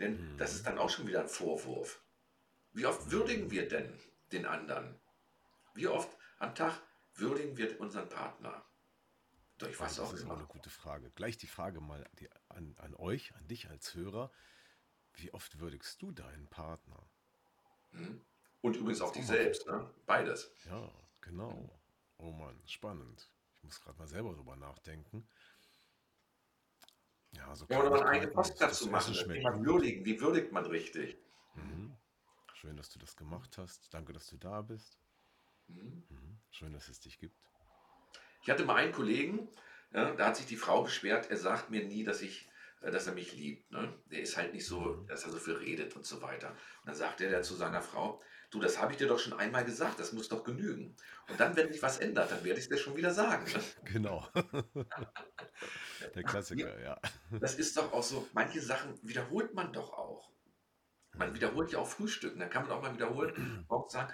[0.00, 0.36] Denn mhm.
[0.36, 2.03] das ist dann auch schon wieder ein Vorwurf.
[2.74, 3.88] Wie oft würdigen wir denn
[4.32, 4.98] den anderen?
[5.74, 6.82] Wie oft am Tag
[7.14, 8.64] würdigen wir unseren Partner?
[9.58, 11.10] Durch was das auch ist immer eine gute Frage.
[11.10, 12.04] Gleich die Frage mal
[12.48, 14.32] an, an euch, an dich als Hörer.
[15.14, 17.00] Wie oft würdigst du deinen Partner?
[17.92, 18.20] Hm?
[18.62, 19.88] Und übrigens auch dich selbst, ne?
[20.06, 20.50] Beides.
[20.64, 21.80] Ja, genau.
[22.18, 23.30] Oh Mann, spannend.
[23.54, 25.28] Ich muss gerade mal selber drüber nachdenken.
[27.32, 29.14] Ja, so ja, oder mal einen Post dazu machen.
[29.14, 30.04] Wie würdigen.
[30.04, 31.16] Wie würdigt man richtig?
[31.54, 31.96] Mhm.
[32.64, 33.92] Schön, dass du das gemacht hast.
[33.92, 34.98] Danke, dass du da bist.
[35.66, 36.02] Mhm.
[36.08, 36.38] Mhm.
[36.48, 37.36] Schön, dass es dich gibt.
[38.40, 39.50] Ich hatte mal einen Kollegen,
[39.92, 42.48] ja, da hat sich die Frau beschwert, er sagt mir nie, dass ich
[42.80, 43.70] äh, dass er mich liebt.
[43.70, 43.92] Ne?
[44.06, 45.06] Der ist halt nicht so, mhm.
[45.08, 46.52] dass er so viel redet und so weiter.
[46.52, 49.66] Und dann sagt er zu seiner Frau, du, das habe ich dir doch schon einmal
[49.66, 50.96] gesagt, das muss doch genügen.
[51.28, 53.44] Und dann, wenn sich was ändert, dann werde ich es dir schon wieder sagen.
[53.44, 53.62] Ne?
[53.92, 54.26] Genau.
[56.14, 56.98] Der Klassiker, ja.
[57.40, 60.33] Das ist doch auch so, manche Sachen wiederholt man doch auch.
[61.16, 64.12] Man wiederholt ja auch Frühstücken, dann kann man auch mal wiederholen, auch sagen,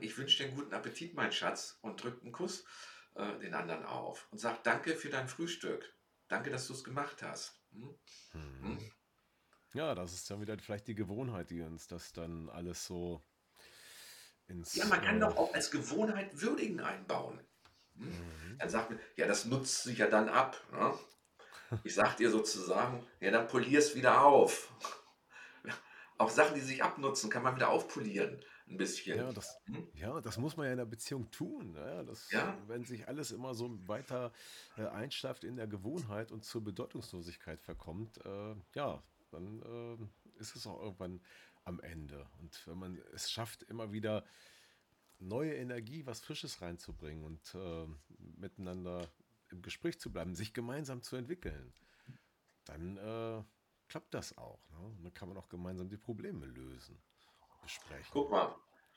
[0.00, 2.64] ich wünsche dir einen guten Appetit, mein Schatz, und drückt einen Kuss
[3.14, 5.94] äh, den anderen auf und sagt, danke für dein Frühstück.
[6.28, 7.60] Danke, dass du es gemacht hast.
[7.72, 7.94] Hm?
[8.32, 8.92] Hm.
[9.74, 13.22] Ja, das ist dann wieder vielleicht die Gewohnheit, die uns das dann alles so
[14.46, 14.74] ins.
[14.74, 17.40] Ja, man kann äh, doch auch als Gewohnheit Würdigen einbauen.
[17.96, 18.06] Hm?
[18.06, 18.58] Mhm.
[18.58, 20.60] Dann sagt man, ja, das nutzt sich ja dann ab.
[20.72, 20.98] Ne?
[21.84, 24.72] Ich sag dir sozusagen, ja, dann polier es wieder auf.
[26.22, 28.38] Auch Sachen, die sich abnutzen, kann man wieder aufpolieren.
[28.68, 29.18] Ein bisschen.
[29.18, 29.88] Ja, das, hm?
[29.94, 31.74] ja, das muss man ja in der Beziehung tun.
[31.74, 32.04] Ja, ne?
[32.04, 32.56] das, ja.
[32.68, 34.32] Wenn sich alles immer so weiter
[34.76, 39.02] äh, einschleift in der Gewohnheit und zur Bedeutungslosigkeit verkommt, äh, ja,
[39.32, 41.20] dann äh, ist es auch irgendwann
[41.64, 42.24] am Ende.
[42.40, 44.24] Und wenn man es schafft, immer wieder
[45.18, 47.86] neue Energie, was Frisches reinzubringen und äh,
[48.38, 49.08] miteinander
[49.50, 51.72] im Gespräch zu bleiben, sich gemeinsam zu entwickeln,
[52.64, 53.42] dann äh,
[53.92, 54.58] klappt das auch.
[54.70, 54.78] Ne?
[54.78, 56.98] Und dann kann man auch gemeinsam die Probleme lösen,
[57.62, 58.08] besprechen.
[58.10, 58.56] Guck mal,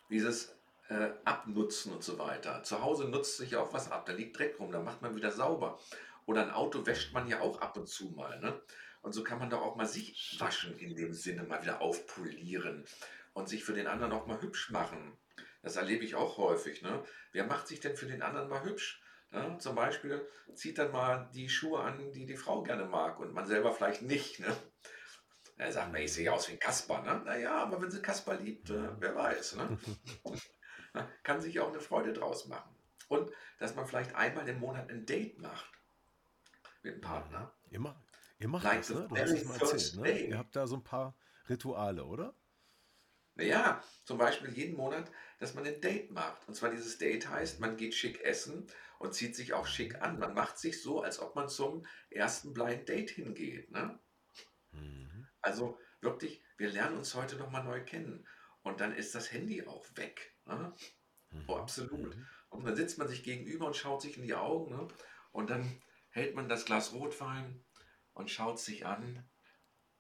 [0.10, 0.56] dieses
[0.88, 2.64] äh, Abnutzen und so weiter.
[2.64, 5.14] Zu Hause nutzt sich ja auch was ab, da liegt Dreck rum, da macht man
[5.14, 5.78] wieder sauber.
[6.28, 8.40] Oder ein Auto wäscht man ja auch ab und zu mal.
[8.40, 8.58] Ne?
[9.02, 12.86] Und so kann man doch auch mal sich waschen in dem Sinne, mal wieder aufpolieren
[13.34, 15.18] und sich für den anderen auch mal hübsch machen.
[15.62, 16.84] Das erlebe ich auch häufig.
[16.84, 17.04] Ne?
[17.34, 19.02] Wer macht sich denn für den anderen mal hübsch?
[19.32, 19.58] Ne?
[19.60, 23.46] Zum Beispiel zieht dann mal die Schuhe an, die die Frau gerne mag und man
[23.46, 24.40] selber vielleicht nicht.
[24.40, 24.56] Ne?
[25.58, 27.02] Er sagt, na, ich sehe aus wie ein Kasper.
[27.02, 27.22] Ne?
[27.26, 29.56] Naja, aber wenn sie Kasper liebt, äh, wer weiß.
[29.56, 29.78] Ne?
[31.24, 32.76] Kann sich auch eine Freude draus machen.
[33.08, 35.72] Und dass man vielleicht einmal im Monat ein Date macht
[36.82, 37.54] mit dem Partner.
[37.70, 38.02] Immer,
[38.40, 39.08] Ihr macht like das, ne?
[39.10, 40.20] Du hast es mal erzählt, ne?
[40.28, 41.16] Ihr habt da so ein paar
[41.48, 42.36] Rituale, oder?
[43.36, 46.48] Naja, zum Beispiel jeden Monat, dass man ein Date macht.
[46.48, 48.68] Und zwar dieses Date heißt, man geht schick essen
[49.00, 50.20] und zieht sich auch schick an.
[50.20, 53.72] Man macht sich so, als ob man zum ersten Blind Date hingeht.
[53.72, 54.00] Ne?
[54.72, 55.28] Mhm.
[55.42, 58.28] Also wirklich, wir lernen uns heute nochmal neu kennen.
[58.64, 60.36] Und dann ist das Handy auch weg.
[60.46, 60.74] Ne?
[61.30, 61.44] Mhm.
[61.48, 62.16] Oh, absolut.
[62.16, 62.28] Mhm.
[62.50, 64.76] Und dann sitzt man sich gegenüber und schaut sich in die Augen.
[64.76, 64.88] Ne?
[65.32, 67.64] Und dann hält man das Glas Rotwein
[68.14, 69.30] und schaut sich an.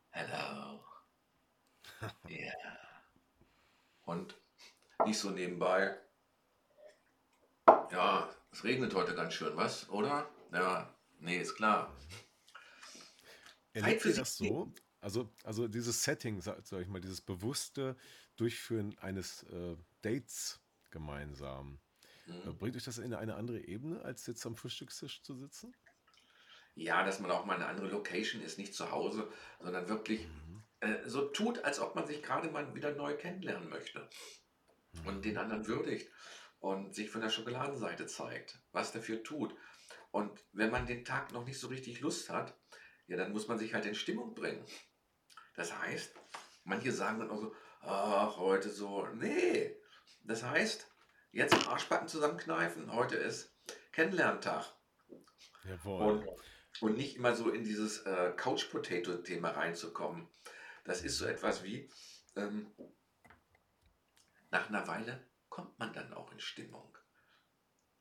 [0.09, 0.83] Hello.
[2.29, 2.53] Yeah.
[4.05, 4.35] Und
[5.05, 5.99] nicht so nebenbei.
[7.91, 9.89] Ja, es regnet heute ganz schön, was?
[9.89, 10.29] Oder?
[10.53, 10.89] Ja,
[11.19, 11.93] nee, ist klar.
[13.73, 14.71] Erlebt ihr das so?
[15.01, 17.97] Also, also dieses Setting, sag, ich mal, dieses bewusste
[18.37, 21.79] Durchführen eines äh, Dates gemeinsam.
[22.27, 22.57] Äh, mhm.
[22.57, 25.75] Bringt euch das in eine andere Ebene, als jetzt am Frühstückstisch zu sitzen?
[26.75, 29.29] Ja, dass man auch mal eine andere Location ist, nicht zu Hause,
[29.61, 30.63] sondern wirklich mhm.
[30.79, 34.09] äh, so tut, als ob man sich gerade mal wieder neu kennenlernen möchte
[34.93, 35.07] mhm.
[35.07, 36.09] und den anderen würdigt
[36.59, 39.55] und sich von der Schokoladenseite zeigt, was dafür tut.
[40.11, 42.57] Und wenn man den Tag noch nicht so richtig Lust hat,
[43.07, 44.65] ja, dann muss man sich halt in Stimmung bringen.
[45.55, 46.15] Das heißt,
[46.63, 49.75] manche sagen dann auch so, ach, heute so, nee.
[50.23, 50.87] Das heißt,
[51.31, 53.55] jetzt Arschbacken zusammenkneifen, heute ist
[53.91, 54.65] Kennenlerntag.
[55.63, 56.01] Jawohl.
[56.01, 56.27] Und,
[56.81, 60.27] und nicht immer so in dieses äh, Couch-Potato-Thema reinzukommen.
[60.83, 61.89] Das ist so etwas wie,
[62.35, 62.71] ähm,
[64.51, 65.25] nach einer Weile
[65.55, 66.97] kommt man dann auch in Stimmung.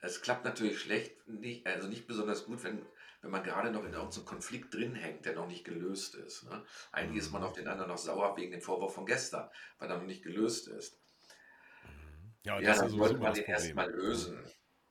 [0.00, 2.84] Es klappt natürlich schlecht, nicht, also nicht besonders gut, wenn,
[3.22, 6.42] wenn man gerade noch in irgendeinem Konflikt drin hängt, der noch nicht gelöst ist.
[6.42, 6.64] Ne?
[6.90, 7.46] Eigentlich ist man mhm.
[7.46, 9.48] auf den anderen noch sauer wegen dem Vorwurf von gestern,
[9.78, 11.00] weil er noch nicht gelöst ist.
[11.84, 12.34] Mhm.
[12.42, 14.44] Ja, ja dann sollte man den erstmal lösen.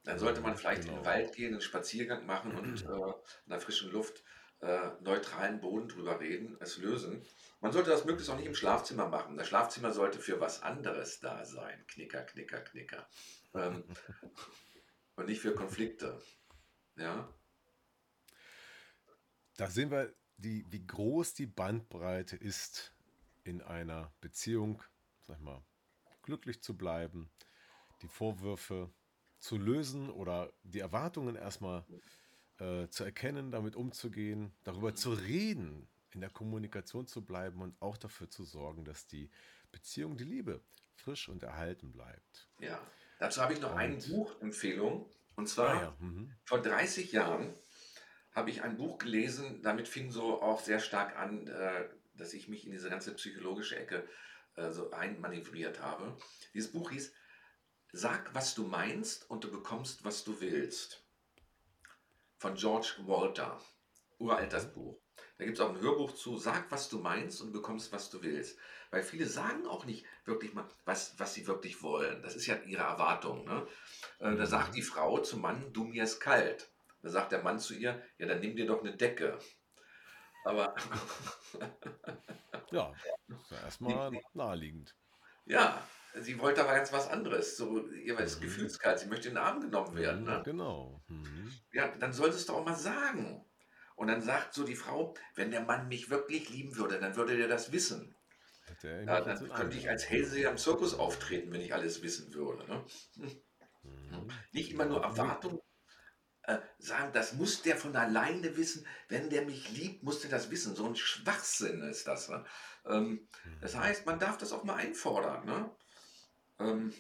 [0.06, 0.94] Dann sollte man vielleicht genau.
[0.94, 1.16] in den genau.
[1.18, 4.24] Wald gehen, einen Spaziergang machen und äh, in der frischen Luft
[4.64, 7.26] äh, neutralen Boden drüber reden, es lösen.
[7.60, 9.36] Man sollte das möglichst auch nicht im Schlafzimmer machen.
[9.36, 11.86] Das Schlafzimmer sollte für was anderes da sein.
[11.88, 13.08] Knicker, knicker, knicker.
[13.54, 13.84] Ähm,
[15.16, 16.22] und nicht für Konflikte.
[16.96, 17.28] Ja.
[19.58, 22.94] Da sehen wir, die, wie groß die Bandbreite ist,
[23.44, 24.82] in einer Beziehung,
[25.22, 25.62] sag mal,
[26.22, 27.30] glücklich zu bleiben,
[28.02, 28.94] die Vorwürfe
[29.40, 32.00] zu lösen oder die Erwartungen erstmal äh,
[32.90, 38.30] zu erkennen, damit umzugehen, darüber zu reden, in der Kommunikation zu bleiben und auch dafür
[38.30, 39.30] zu sorgen, dass die
[39.72, 40.62] Beziehung, die Liebe
[40.96, 42.48] frisch und erhalten bleibt.
[42.60, 42.80] Ja.
[43.20, 45.10] Dazu habe ich noch eine Buchempfehlung.
[45.36, 45.98] Und zwar ah, ja.
[46.00, 46.32] mhm.
[46.44, 47.54] vor 30 Jahren
[48.32, 51.86] habe ich ein Buch gelesen, damit fing so auch sehr stark an, äh,
[52.16, 54.08] dass ich mich in diese ganze psychologische Ecke
[54.56, 56.18] äh, so einmanövriert habe.
[56.54, 57.14] Dieses Buch hieß
[57.96, 61.03] Sag, was du meinst und du bekommst, was du willst.
[62.44, 63.58] Von George Walter.
[64.20, 64.74] Uralt das mhm.
[64.74, 65.02] Buch.
[65.38, 68.22] Da gibt es auch ein Hörbuch zu, sag, was du meinst und bekommst, was du
[68.22, 68.60] willst.
[68.92, 72.22] Weil viele sagen auch nicht wirklich mal, was, was sie wirklich wollen.
[72.22, 73.46] Das ist ja ihre Erwartung.
[73.46, 73.66] Ne?
[74.20, 76.70] Äh, da sagt die Frau zum Mann, du mir ist kalt.
[77.02, 79.40] Da sagt der Mann zu ihr, ja, dann nimm dir doch eine Decke.
[80.44, 80.76] Aber.
[82.72, 82.92] ja
[83.64, 84.94] erstmal naheliegend.
[85.46, 85.82] Ja,
[86.20, 87.58] sie wollte aber ganz was anderes.
[87.58, 88.46] So, ihr ist mhm.
[88.46, 90.24] gefühlskalt, sie möchte in den Arm genommen werden.
[90.24, 90.42] Ne?
[90.46, 91.04] Genau.
[91.08, 91.52] Mhm.
[91.72, 93.46] Ja, dann solltest du auch mal sagen.
[93.96, 97.38] Und dann sagt so die Frau, wenn der Mann mich wirklich lieben würde, dann würde
[97.38, 98.16] der das wissen.
[98.82, 102.66] Ja, dann könnte ich als Hellseher im Zirkus auftreten, wenn ich alles wissen würde.
[102.66, 102.86] Ne?
[103.84, 104.30] Mhm.
[104.52, 105.60] Nicht immer nur Erwartungen
[106.44, 108.86] äh, sagen, das muss der von alleine wissen.
[109.08, 110.76] Wenn der mich liebt, muss der das wissen.
[110.76, 112.30] So ein Schwachsinn ist das.
[112.30, 112.44] Ne?
[112.86, 113.30] Ähm,
[113.62, 113.80] das mhm.
[113.80, 115.46] heißt, man darf das auch mal einfordern.
[115.46, 115.72] Ne?
[116.64, 116.94] Ähm,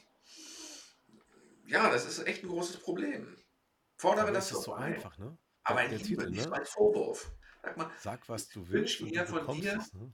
[1.66, 3.36] ja, das ist echt ein großes Problem.
[3.95, 4.93] Fordere das, das ist so ein.
[4.93, 5.38] einfach, ne?
[5.64, 6.55] Aber ein Liebe, nicht ne?
[6.55, 7.32] als Vorwurf.
[7.61, 8.99] Sag mal, sag, was du willst.
[8.99, 10.11] Ich mir von dir, es, ne?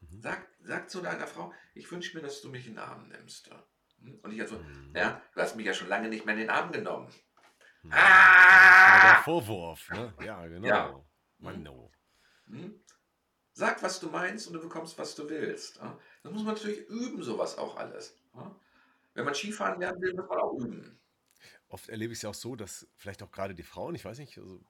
[0.00, 0.20] mhm.
[0.20, 3.50] sag, sag zu deiner Frau, ich wünsche mir, dass du mich in den Arm nimmst.
[4.02, 4.20] Hm?
[4.22, 4.92] Und ich also, mhm.
[4.94, 7.08] ja, du hast mich ja schon lange nicht mehr in den Arm genommen.
[7.82, 7.92] Mhm.
[7.94, 9.14] Ah!
[9.14, 10.12] Der Vorwurf, ne?
[10.22, 10.68] Ja, genau.
[10.68, 11.04] Ja.
[11.38, 11.90] Man, no.
[12.46, 12.78] Hm?
[13.52, 15.80] Sag, was du meinst und du bekommst, was du willst.
[16.22, 18.16] Das muss man natürlich üben, sowas auch alles.
[19.14, 21.00] Wenn man Skifahren lernen will, muss man auch üben.
[21.68, 24.18] Oft erlebe ich es ja auch so, dass vielleicht auch gerade die Frauen, ich weiß
[24.18, 24.60] nicht, also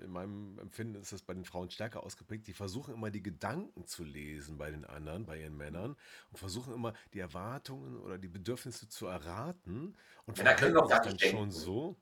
[0.00, 3.86] in meinem Empfinden ist das bei den Frauen stärker ausgeprägt, die versuchen immer die Gedanken
[3.86, 5.96] zu lesen bei den anderen, bei ihren Männern
[6.30, 9.96] und versuchen immer die Erwartungen oder die Bedürfnisse zu erraten
[10.26, 11.96] und Männer können doch dann schon so.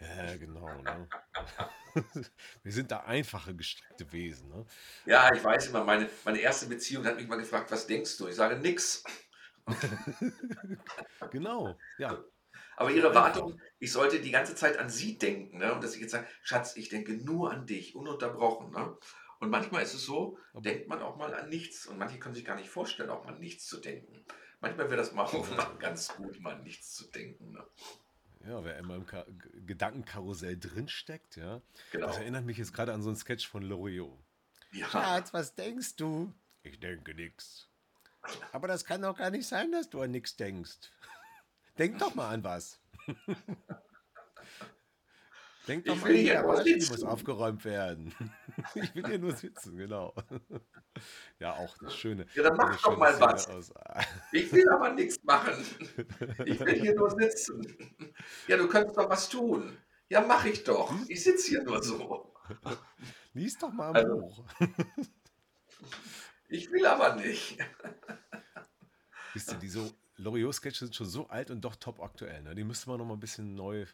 [0.00, 0.80] Ja, genau.
[0.82, 1.08] Ne?
[2.62, 4.48] Wir sind da einfache, gestrickte Wesen.
[4.48, 4.64] Ne?
[5.06, 8.28] Ja, ich weiß immer, meine, meine erste Beziehung hat mich mal gefragt, was denkst du?
[8.28, 9.02] Ich sage nix.
[11.30, 12.22] genau, ja.
[12.76, 15.58] Aber ihre Erwartung, ich sollte die ganze Zeit an sie denken.
[15.58, 15.72] Ne?
[15.74, 18.70] Und dass ich jetzt sage, Schatz, ich denke nur an dich, ununterbrochen.
[18.70, 18.96] Ne?
[19.40, 21.86] Und manchmal ist es so, Aber denkt man auch mal an nichts.
[21.86, 24.24] Und manche können sich gar nicht vorstellen, auch mal an nichts zu denken.
[24.60, 27.52] Manchmal wäre das mal auch ganz gut, mal an nichts zu denken.
[27.52, 27.64] Ne?
[28.46, 29.26] Ja, wer immer im Ka
[29.66, 31.60] Gedankenkarussell drinsteckt, ja.
[31.92, 32.06] Genau.
[32.06, 34.16] Das erinnert mich jetzt gerade an so einen Sketch von Loriot.
[34.72, 34.86] Ja.
[34.88, 36.32] Schatz, was denkst du?
[36.62, 37.67] Ich denke nichts.
[38.52, 40.90] Aber das kann doch gar nicht sein, dass du an nichts denkst.
[41.78, 42.80] Denk doch mal an was.
[45.68, 48.14] Denk doch ich mal, hier an die muss aufgeräumt werden.
[48.74, 50.14] ich will hier nur sitzen, genau.
[51.38, 52.26] ja, auch das Schöne.
[52.34, 53.48] Ja, dann mach doch mal was.
[53.48, 53.70] Aus.
[54.32, 55.52] ich will aber nichts machen.
[56.46, 57.76] Ich will hier nur sitzen.
[58.46, 59.76] Ja, du kannst doch was tun.
[60.08, 60.90] Ja, mach ich doch.
[61.06, 62.34] Ich sitze hier nur so.
[63.34, 64.44] Lies doch mal ein also, Buch.
[66.48, 67.58] Ich will aber nicht.
[69.34, 72.42] Wisst ihr, diese Loriot-Sketche sind schon so alt und doch top aktuell.
[72.42, 72.54] Ne?
[72.54, 73.86] Die müsste man noch mal ein bisschen neu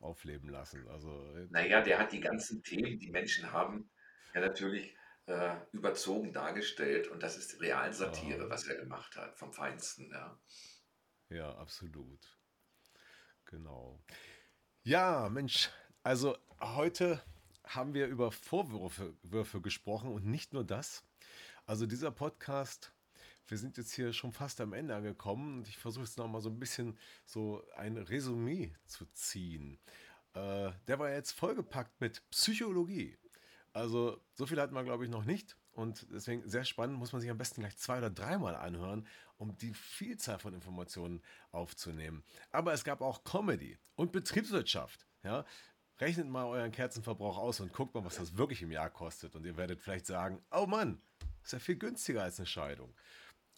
[0.00, 0.88] aufleben lassen.
[0.88, 1.10] Also,
[1.50, 3.90] naja, der hat die ganzen Themen, die Menschen haben,
[4.34, 4.96] ja natürlich
[5.26, 7.08] äh, überzogen dargestellt.
[7.08, 8.50] Und das ist Realsatire, ja.
[8.50, 10.10] was er gemacht hat, vom Feinsten.
[10.10, 10.40] Ja,
[11.28, 12.38] ja absolut.
[13.44, 14.02] Genau.
[14.82, 15.70] Ja, Mensch,
[16.02, 17.22] also heute
[17.64, 21.04] haben wir über Vorwürfe Würfe gesprochen und nicht nur das.
[21.70, 22.92] Also dieser Podcast,
[23.46, 26.50] wir sind jetzt hier schon fast am Ende angekommen und ich versuche jetzt nochmal so
[26.50, 29.78] ein bisschen so ein Resümee zu ziehen.
[30.34, 33.16] Äh, der war jetzt vollgepackt mit Psychologie.
[33.72, 35.56] Also so viel hatten wir, glaube ich, noch nicht.
[35.70, 39.06] Und deswegen sehr spannend, muss man sich am besten gleich zwei oder dreimal anhören,
[39.36, 42.24] um die Vielzahl von Informationen aufzunehmen.
[42.50, 45.06] Aber es gab auch Comedy und Betriebswirtschaft.
[45.22, 45.44] Ja?
[46.00, 49.36] Rechnet mal euren Kerzenverbrauch aus und guckt mal, was das wirklich im Jahr kostet.
[49.36, 51.00] Und ihr werdet vielleicht sagen, oh Mann,
[51.42, 52.94] ist ja viel günstiger als eine Scheidung.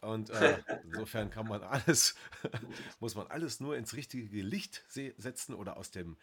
[0.01, 2.15] Und äh, insofern kann man alles,
[3.01, 6.17] muss man alles nur ins richtige Licht setzen oder aus dem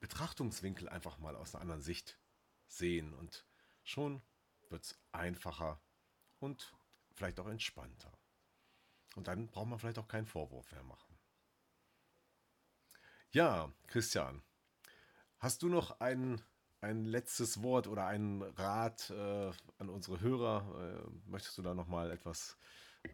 [0.00, 2.18] Betrachtungswinkel einfach mal aus einer anderen Sicht
[2.68, 3.14] sehen.
[3.14, 3.46] Und
[3.82, 4.22] schon
[4.68, 5.80] wird es einfacher
[6.38, 6.74] und
[7.12, 8.12] vielleicht auch entspannter.
[9.16, 11.18] Und dann braucht man vielleicht auch keinen Vorwurf mehr machen.
[13.32, 14.42] Ja, Christian,
[15.38, 16.42] hast du noch ein,
[16.80, 21.04] ein letztes Wort oder einen Rat äh, an unsere Hörer?
[21.06, 22.56] Äh, möchtest du da noch mal etwas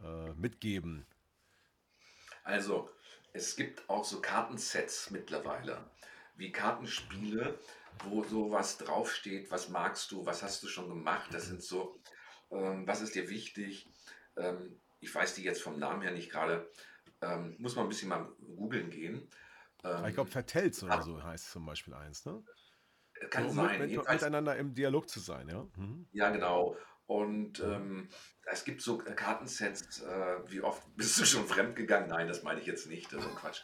[0.03, 1.07] äh, mitgeben?
[2.45, 2.89] Also,
[3.33, 5.91] es gibt auch so Kartensets mittlerweile,
[6.37, 7.59] wie Kartenspiele,
[8.05, 11.99] wo sowas draufsteht, was magst du, was hast du schon gemacht, das sind so,
[12.51, 13.89] ähm, was ist dir wichtig,
[14.37, 16.71] ähm, ich weiß die jetzt vom Namen her nicht gerade,
[17.21, 19.29] ähm, muss man ein bisschen mal googeln gehen.
[19.83, 22.43] Ähm, ich glaube, Vertells oder so heißt zum Beispiel eins, ne?
[23.31, 23.81] Kann so, sein.
[23.81, 25.67] Mit, miteinander im Dialog zu sein, ja?
[25.77, 26.07] Mhm.
[26.13, 26.77] Ja, genau.
[27.07, 28.09] Und ähm,
[28.47, 32.09] es gibt so Kartensets, äh, wie oft bist du schon fremdgegangen?
[32.09, 33.63] Nein, das meine ich jetzt nicht, das ist ein Quatsch.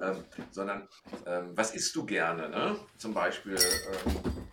[0.00, 0.88] Ähm, sondern,
[1.26, 2.48] ähm, was isst du gerne?
[2.48, 2.78] Ne?
[2.96, 4.47] Zum Beispiel, ähm,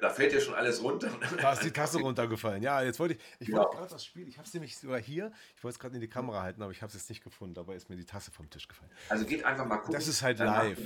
[0.00, 1.10] da fällt ja schon alles runter.
[1.40, 2.62] Da ist die Tasse runtergefallen.
[2.62, 5.32] Ja, jetzt wollte ich, ich wollte gerade das Spiel, ich habe es nämlich sogar hier,
[5.56, 7.54] ich wollte es gerade in die Kamera halten, aber ich habe es jetzt nicht gefunden,
[7.54, 8.90] dabei ist mir die Tasse vom Tisch gefallen.
[9.08, 9.94] Also geht einfach mal gucken.
[9.94, 10.78] Das ist halt live.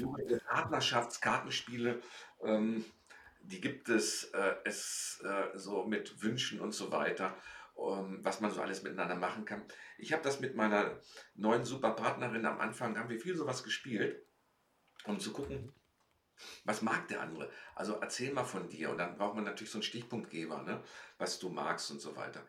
[0.49, 2.01] Partnerschaftskartenspiele,
[2.45, 2.85] ähm,
[3.41, 7.37] die gibt es, äh, es äh, so mit Wünschen und so weiter,
[7.75, 9.63] um, was man so alles miteinander machen kann.
[9.99, 11.01] Ich habe das mit meiner
[11.35, 14.25] neuen Superpartnerin am Anfang, haben wir viel sowas gespielt,
[15.05, 15.73] um zu gucken,
[16.65, 17.51] was mag der andere?
[17.75, 20.83] Also erzähl mal von dir und dann braucht man natürlich so einen Stichpunktgeber, ne?
[21.19, 22.47] was du magst und so weiter.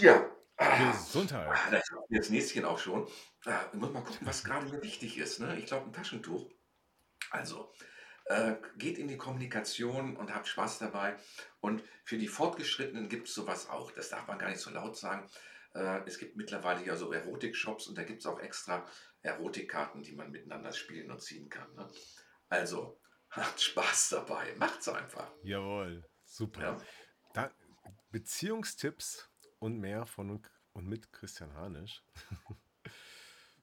[0.00, 0.30] Ja.
[0.92, 1.48] Gesundheit.
[1.48, 3.08] Ah, das jetzt Näschen auch schon.
[3.46, 5.40] Ah, ich muss mal gucken, was gerade mir wichtig ist.
[5.40, 5.58] Ne?
[5.58, 6.50] Ich glaube, ein Taschentuch.
[7.30, 7.72] Also,
[8.26, 11.16] äh, geht in die Kommunikation und habt Spaß dabei.
[11.60, 13.90] Und für die Fortgeschrittenen gibt es sowas auch.
[13.92, 15.28] Das darf man gar nicht so laut sagen.
[15.74, 18.86] Äh, es gibt mittlerweile ja so Erotik-Shops und da gibt es auch extra
[19.22, 21.72] Erotikkarten, die man miteinander spielen und ziehen kann.
[21.74, 21.88] Ne?
[22.48, 23.00] Also,
[23.30, 24.54] habt Spaß dabei.
[24.56, 25.32] Macht's einfach.
[25.42, 26.60] Jawohl, super.
[26.62, 26.80] Ja.
[27.34, 27.54] Da,
[28.10, 30.42] Beziehungstipps und mehr von
[30.72, 32.02] und mit Christian Hanisch.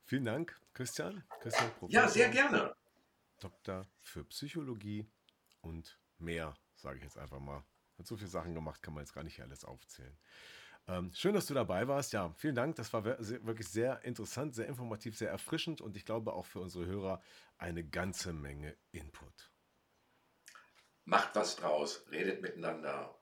[0.05, 1.24] Vielen Dank, Christian.
[1.41, 2.74] Christian ja, sehr gerne.
[3.39, 5.05] Doktor für Psychologie
[5.62, 7.66] und mehr, sage ich jetzt einfach mal.
[7.97, 10.18] Hat so viele Sachen gemacht, kann man jetzt gar nicht alles aufzählen.
[10.89, 12.13] Ähm, schön, dass du dabei warst.
[12.13, 12.75] Ja, vielen Dank.
[12.77, 16.85] Das war wirklich sehr interessant, sehr informativ, sehr erfrischend und ich glaube auch für unsere
[16.85, 17.21] Hörer
[17.57, 19.51] eine ganze Menge Input.
[21.03, 23.13] Macht was draus, redet miteinander.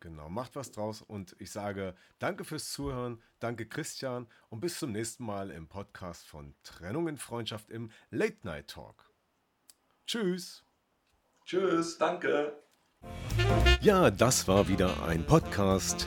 [0.00, 4.92] Genau, macht was draus und ich sage danke fürs Zuhören, danke Christian und bis zum
[4.92, 9.10] nächsten Mal im Podcast von Trennung in Freundschaft im Late Night Talk.
[10.06, 10.64] Tschüss.
[11.44, 12.62] Tschüss, danke.
[13.80, 16.06] Ja, das war wieder ein Podcast